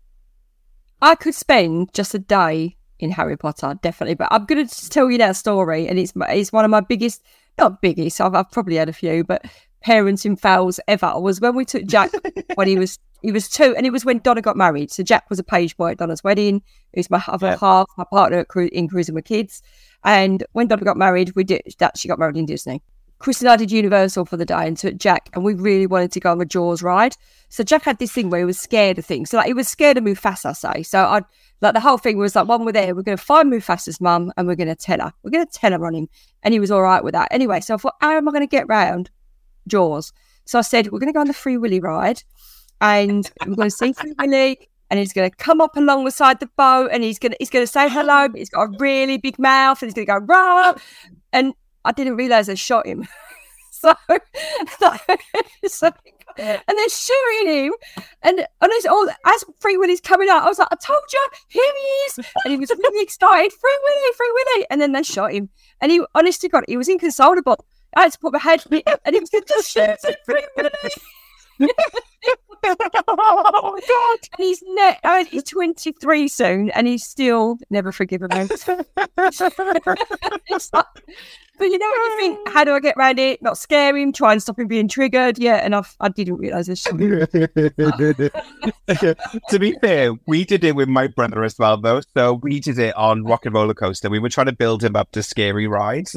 [1.01, 4.15] I could spend just a day in Harry Potter, definitely.
[4.15, 6.71] But I'm going to just tell you that story, and it's my- it's one of
[6.71, 7.21] my biggest,
[7.57, 8.19] not biggest.
[8.21, 9.45] I've, I've probably had a few, but
[9.85, 12.11] parenting fails ever was when we took Jack
[12.55, 14.91] when he was he was two, and it was when Donna got married.
[14.91, 16.61] So Jack was a page boy at Donna's wedding.
[16.93, 17.57] He was my other Yeah.
[17.59, 19.63] half, my partner at cru- in cruising with kids.
[20.03, 21.97] And when Donna got married, we did that.
[21.97, 22.83] She got married in Disney.
[23.17, 26.11] Chris and I did Universal for the day and took Jack, and we really wanted
[26.11, 27.15] to go on the Jaws ride.
[27.49, 29.29] So Jack had this thing where he was scared of things.
[29.31, 30.83] So like he was scared of Mufasa, I say.
[30.83, 31.21] So I
[31.61, 34.31] like the whole thing was like, when we're there, we're going to find Mufasa's mum
[34.37, 35.13] and we're going to tell her.
[35.23, 36.07] We're going to tell her on him,
[36.43, 37.29] and he was all right with that.
[37.31, 39.09] Anyway, so I thought, how am I going to get round
[39.67, 40.11] Jaws?
[40.45, 42.21] So I said, we're going to go on the Free Willy ride,
[42.81, 44.69] and we're going to see Free Willy.
[44.91, 47.65] And he's going to come up alongside the boat, and he's going to he's going
[47.65, 48.29] to say hello.
[48.29, 50.75] But he's got a really big mouth, and he's going to go rah.
[51.33, 51.53] And
[51.85, 53.07] I didn't realize they shot him.
[54.79, 54.93] so,
[55.67, 55.91] so-
[56.37, 57.73] and they're shooting him.
[58.23, 61.27] And, and it's all as Free Willy's coming out, I was like, I told you,
[61.47, 62.17] here he is.
[62.43, 64.65] And he was really excited, Free Willy, Free Willy.
[64.69, 65.49] And then they shot him.
[65.81, 67.65] And he, honestly God, he was inconsolable.
[67.95, 71.69] I had to put my head and he was just shooting Free Willy.
[72.63, 74.29] Oh, God.
[74.37, 78.45] And he's ne- I mean, he's 23 soon, and he's still never forgiven me.
[78.45, 78.49] Like-
[81.57, 82.49] but you know what you think?
[82.49, 83.41] How do I get around it?
[83.41, 85.37] Not scare him, try and stop him being triggered.
[85.37, 86.83] Yeah, and I've, I didn't realize this.
[86.83, 86.93] to
[89.59, 92.01] be fair, we did it with my brother as well, though.
[92.15, 94.09] So we did it on Rock and Roller Coaster.
[94.09, 96.15] We were trying to build him up to scary rides.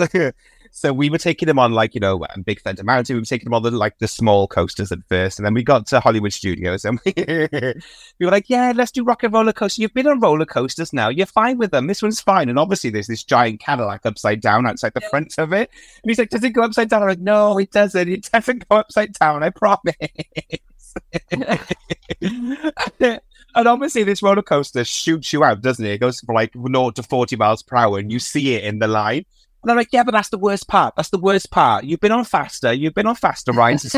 [0.70, 3.16] So we were taking them on, like, you know, um, Big Thunder Mountain.
[3.16, 5.38] We were taking them on the, like, the small coasters at first.
[5.38, 9.04] And then we got to Hollywood Studios and we, we were like, yeah, let's do
[9.04, 9.82] Rock and Roller Coaster.
[9.82, 11.08] You've been on roller coasters now.
[11.08, 11.86] You're fine with them.
[11.86, 12.48] This one's fine.
[12.48, 15.70] And obviously, there's this giant Cadillac upside down outside the front of it.
[16.02, 17.02] And he's like, does it go upside down?
[17.02, 18.08] I'm like, no, it doesn't.
[18.08, 19.42] It doesn't go upside down.
[19.42, 19.94] I promise.
[23.00, 23.20] and
[23.54, 25.92] obviously, this roller coaster shoots you out, doesn't it?
[25.92, 28.78] It goes from like 0 to 40 miles per hour, and you see it in
[28.78, 29.24] the line.
[29.62, 30.94] And I'm like, yeah, but that's the worst part.
[30.96, 31.84] That's the worst part.
[31.84, 32.72] You've been on faster.
[32.72, 33.82] You've been on faster rides.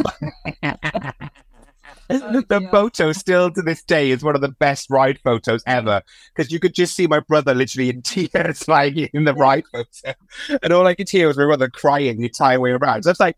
[2.08, 6.02] the photo still to this day is one of the best ride photos ever
[6.34, 10.14] because you could just see my brother literally in tears like in the ride photo
[10.62, 13.20] and all I could hear was my brother crying the entire way around so it's
[13.20, 13.36] like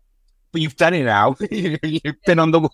[0.51, 2.69] but you've done it now you've been on the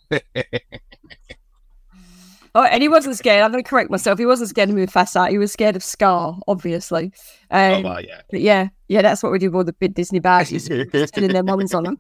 [2.56, 3.44] Oh, and he wasn't scared.
[3.44, 4.18] I'm going to correct myself.
[4.18, 5.30] He wasn't scared of Mufasa.
[5.30, 7.12] He was scared of Scar, obviously.
[7.52, 8.22] Um, oh, well, yeah.
[8.30, 11.44] But yeah, yeah, that's what we do with all the big Disney bags, telling their
[11.44, 12.00] mums on them.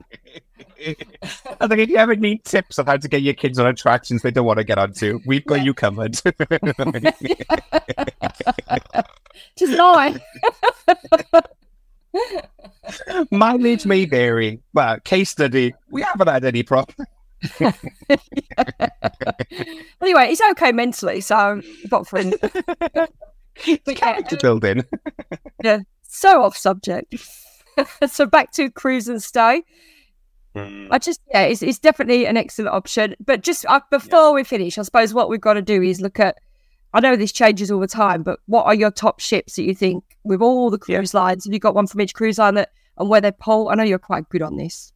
[1.62, 4.24] I think if you ever need tips on how to get your kids on attractions
[4.24, 5.64] they don't want to get onto, we've got yeah.
[5.66, 6.14] you covered.
[9.58, 10.20] Just lie.
[13.32, 17.08] Mileage may vary, but case study, we haven't had any problems.
[20.02, 22.32] anyway, he's okay mentally, so got for him.
[22.32, 24.84] the character building.
[25.64, 27.16] yeah, so off subject.
[28.07, 29.64] so back to cruise and stay.
[30.55, 30.88] Mm.
[30.89, 33.16] I just yeah, it's, it's definitely an excellent option.
[33.24, 34.32] But just uh, before yeah.
[34.32, 36.38] we finish, I suppose what we've got to do is look at.
[36.91, 39.76] I know this changes all the time, but what are your top ships that you
[39.76, 41.20] think with all the cruise yeah.
[41.20, 41.45] lines?
[41.45, 43.70] Have you got one from each cruise line that and where they pull?
[43.70, 44.91] I know you're quite good on this.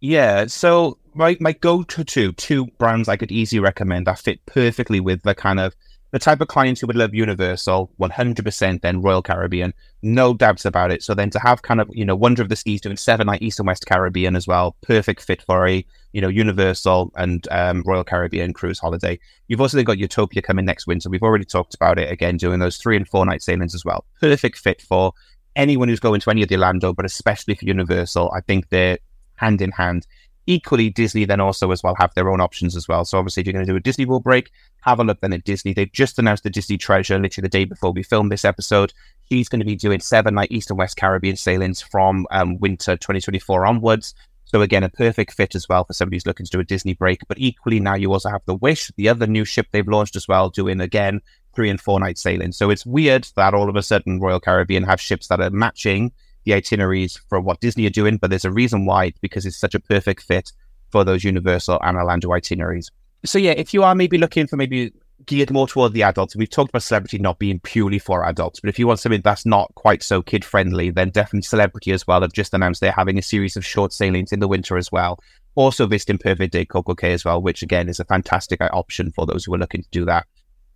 [0.00, 4.44] Yeah, so my my go to two two brands I could easily recommend that fit
[4.46, 5.76] perfectly with the kind of
[6.16, 10.90] the type of clients who would love Universal, 100% then Royal Caribbean, no doubts about
[10.90, 11.02] it.
[11.02, 13.42] So then to have kind of, you know, Wonder of the Seas doing seven night
[13.42, 17.82] East and West Caribbean as well, perfect fit for a, you know, Universal and um,
[17.84, 19.18] Royal Caribbean cruise holiday.
[19.48, 21.10] You've also got Utopia coming next winter.
[21.10, 24.06] We've already talked about it again, doing those three and four night sailings as well.
[24.18, 25.12] Perfect fit for
[25.54, 28.32] anyone who's going to any of the Orlando, but especially for Universal.
[28.34, 28.96] I think they're
[29.34, 30.06] hand in hand
[30.46, 33.04] equally Disney then also as well have their own options as well.
[33.04, 34.50] So obviously if you're going to do a Disney World break,
[34.82, 35.72] have a look then at Disney.
[35.72, 38.92] They've just announced the Disney Treasure literally the day before we filmed this episode.
[39.28, 42.96] She's going to be doing seven night East and West Caribbean sailings from um, winter
[42.96, 44.14] 2024 onwards.
[44.44, 46.94] So again, a perfect fit as well for somebody who's looking to do a Disney
[46.94, 47.20] break.
[47.26, 50.28] But equally now you also have the Wish, the other new ship they've launched as
[50.28, 51.20] well, doing again
[51.52, 52.52] three and four night sailing.
[52.52, 56.12] So it's weird that all of a sudden Royal Caribbean have ships that are matching
[56.46, 59.74] the itineraries for what Disney are doing, but there's a reason why because it's such
[59.74, 60.52] a perfect fit
[60.90, 62.90] for those Universal and Orlando itineraries.
[63.24, 64.92] So yeah, if you are maybe looking for maybe
[65.26, 68.68] geared more toward the adults, we've talked about Celebrity not being purely for adults, but
[68.68, 72.20] if you want something that's not quite so kid friendly, then definitely Celebrity as well
[72.20, 75.18] have just announced they're having a series of short sailings in the winter as well.
[75.56, 79.26] Also visiting Perfect Day Coco Cay as well, which again is a fantastic option for
[79.26, 80.26] those who are looking to do that.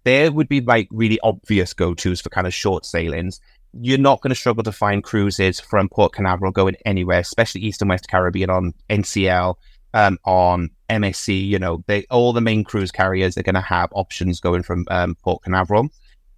[0.03, 3.41] There would be like really obvious go-tos for kind of short sailings.
[3.73, 7.83] You're not going to struggle to find cruises from Port Canaveral going anywhere, especially East
[7.83, 9.57] and West Caribbean on NCL
[9.95, 13.91] um, on MSC, you know, they all the main cruise carriers are going to have
[13.93, 15.89] options going from um, Port Canaveral.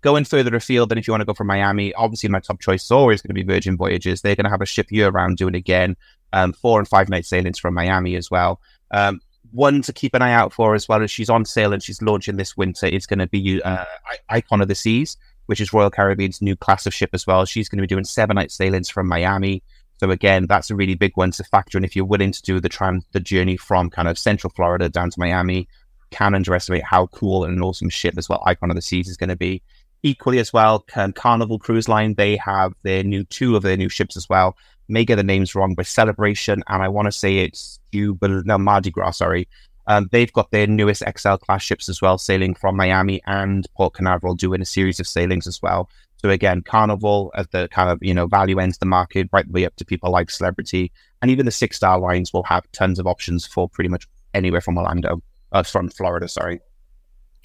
[0.00, 2.84] Going further afield, then if you want to go from Miami, obviously my top choice
[2.84, 4.20] is always going to be Virgin Voyages.
[4.20, 5.96] They're going to have a ship year round doing again
[6.32, 8.60] um, four and five night sailings from Miami as well.
[8.90, 9.20] Um,
[9.52, 12.02] one to keep an eye out for as well as she's on sale and she's
[12.02, 13.84] launching this winter is going to be uh,
[14.28, 15.16] Icon of the Seas,
[15.52, 17.44] which is Royal Caribbean's new class of ship as well.
[17.44, 19.62] She's going to be doing seven night sailings from Miami.
[20.00, 22.58] So again, that's a really big one to factor in if you're willing to do
[22.58, 25.68] the tram the journey from kind of central Florida down to Miami.
[26.10, 29.18] Can underestimate how cool and an awesome ship as well Icon of the Seas is
[29.18, 29.60] going to be.
[30.02, 34.16] Equally as well, Carnival Cruise Line they have their new two of their new ships
[34.16, 34.56] as well.
[34.88, 38.56] May get the names wrong, but Celebration and I want to say it's Cuba, no
[38.56, 39.48] Mardi Gras, sorry.
[39.86, 43.94] Um, they've got their newest XL class ships as well, sailing from Miami and Port
[43.94, 45.88] Canaveral, doing a series of sailings as well.
[46.22, 49.52] So again, Carnival at the kind of you know value ends the market right the
[49.52, 52.98] way up to people like Celebrity, and even the six star lines will have tons
[52.98, 55.20] of options for pretty much anywhere from Orlando,
[55.50, 56.28] uh, from Florida.
[56.28, 56.60] Sorry.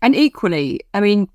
[0.03, 1.27] And equally, I mean,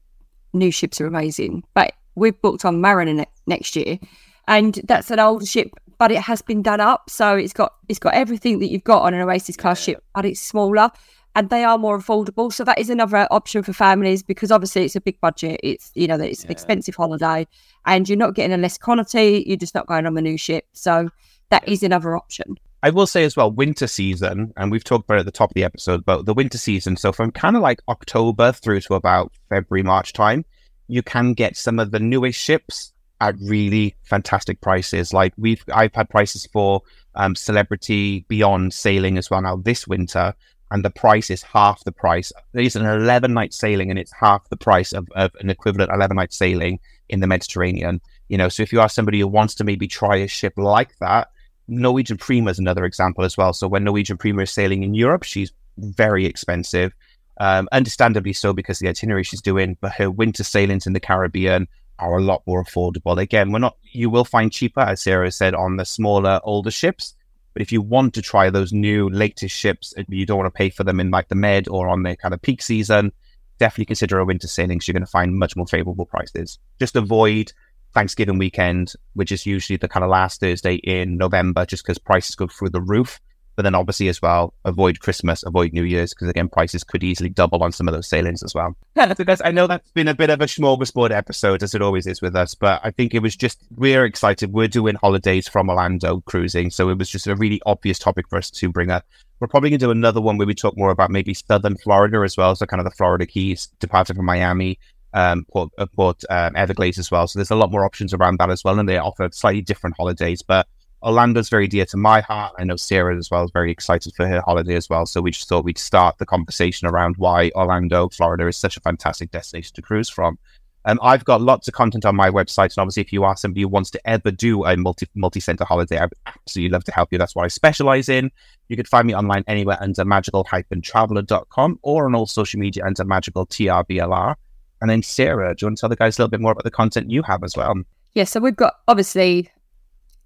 [0.53, 3.99] new ships are amazing, but we've booked on Mariner ne- next year,
[4.47, 5.71] and that's an old ship,
[6.03, 9.03] but it has been done up, so it's got it's got everything that you've got
[9.03, 10.91] on an Oasis class ship, but it's smaller
[11.37, 12.53] and they are more affordable.
[12.53, 15.61] So that is another option for families because obviously it's a big budget.
[15.63, 16.49] It's you know it's yeah.
[16.49, 17.47] an expensive holiday,
[17.87, 19.45] and you're not getting a less quantity.
[19.47, 20.65] You're just not going on the new ship.
[20.73, 21.09] So
[21.51, 22.57] that is another option.
[22.83, 25.51] I will say as well, winter season, and we've talked about it at the top
[25.51, 26.97] of the episode, but the winter season.
[26.97, 30.45] So from kind of like October through to about February, March time,
[30.89, 32.93] you can get some of the newest ships
[33.23, 35.13] at really fantastic prices.
[35.13, 36.83] Like we've, I've had prices for
[37.15, 40.35] um, Celebrity Beyond sailing as well now this winter
[40.73, 42.33] and the price is half the price.
[42.53, 46.17] It's an 11 night sailing and it's half the price of, of an equivalent 11
[46.17, 48.01] night sailing in the Mediterranean.
[48.29, 50.99] You know, so if you are somebody who wants to maybe try a ship like
[50.99, 51.29] that,
[51.69, 53.53] Norwegian Prima is another example as well.
[53.53, 56.93] So when Norwegian Prima is sailing in Europe, she's very expensive.
[57.39, 61.69] Um, understandably so because the itinerary she's doing, but her winter sailings in the Caribbean
[62.03, 63.19] are a lot more affordable.
[63.19, 67.15] Again, we're not you will find cheaper, as Sarah said, on the smaller, older ships.
[67.53, 70.57] But if you want to try those new latest ships, uh, you don't want to
[70.57, 73.13] pay for them in like the med or on the kind of peak season,
[73.59, 74.81] definitely consider a winter sailing.
[74.81, 76.59] So you're going to find much more favorable prices.
[76.79, 77.53] Just avoid
[77.93, 82.35] Thanksgiving weekend, which is usually the kind of last Thursday in November, just because prices
[82.35, 83.21] go through the roof.
[83.55, 87.29] But then obviously as well, avoid Christmas, avoid New Year's, because again, prices could easily
[87.29, 88.77] double on some of those sailings as well.
[88.97, 92.35] I know that's been a bit of a smorgasbord episode, as it always is with
[92.35, 94.53] us, but I think it was just, we're excited.
[94.53, 96.71] We're doing holidays from Orlando cruising.
[96.71, 99.05] So it was just a really obvious topic for us to bring up.
[99.41, 102.21] We're probably going to do another one where we talk more about maybe southern Florida
[102.21, 102.55] as well.
[102.55, 104.79] So kind of the Florida Keys, departing from Miami,
[105.15, 107.27] um, Port, uh, Port um, Everglades as well.
[107.27, 108.79] So there's a lot more options around that as well.
[108.79, 110.67] And they offer slightly different holidays, but
[111.03, 112.55] Orlando's very dear to my heart.
[112.59, 115.07] I know Sarah as well is very excited for her holiday as well.
[115.07, 118.81] So we just thought we'd start the conversation around why Orlando, Florida is such a
[118.81, 120.39] fantastic destination to cruise from.
[120.85, 123.63] Um, I've got lots of content on my website, and obviously, if you are somebody
[123.63, 126.93] who wants to ever do a multi multi center holiday, I would absolutely love to
[126.93, 127.19] help you.
[127.19, 128.33] That's what I specialize in.
[128.69, 133.47] You can find me online anywhere under magical-traveler.com or on all social media under magical
[133.47, 134.35] TRVLR.
[134.81, 136.65] And then, Sarah, do you want to tell the guys a little bit more about
[136.65, 137.75] the content you have as well?
[138.15, 139.51] Yeah, so we've got obviously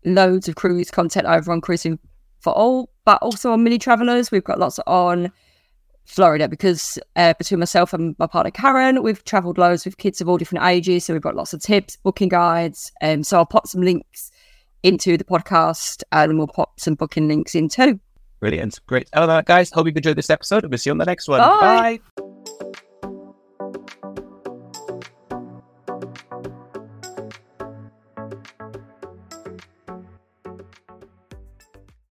[0.07, 1.98] loads of cruise content over on Cruising
[2.40, 4.30] for All, but also on Mini Travelers.
[4.30, 5.30] We've got lots on
[6.07, 10.28] Florida because uh, between myself and my partner Karen, we've travelled loads with kids of
[10.28, 11.04] all different ages.
[11.04, 12.92] So we've got lots of tips, booking guides.
[13.02, 14.30] Um, so I'll pop some links
[14.82, 17.98] into the podcast and we'll pop some booking links in too.
[18.38, 18.78] Brilliant.
[18.86, 19.09] Great.
[19.14, 19.70] All right, guys.
[19.70, 20.64] Hope you enjoyed this episode.
[20.66, 21.40] We'll see you on the next one.
[21.40, 22.00] Bye.
[22.16, 22.26] Bye.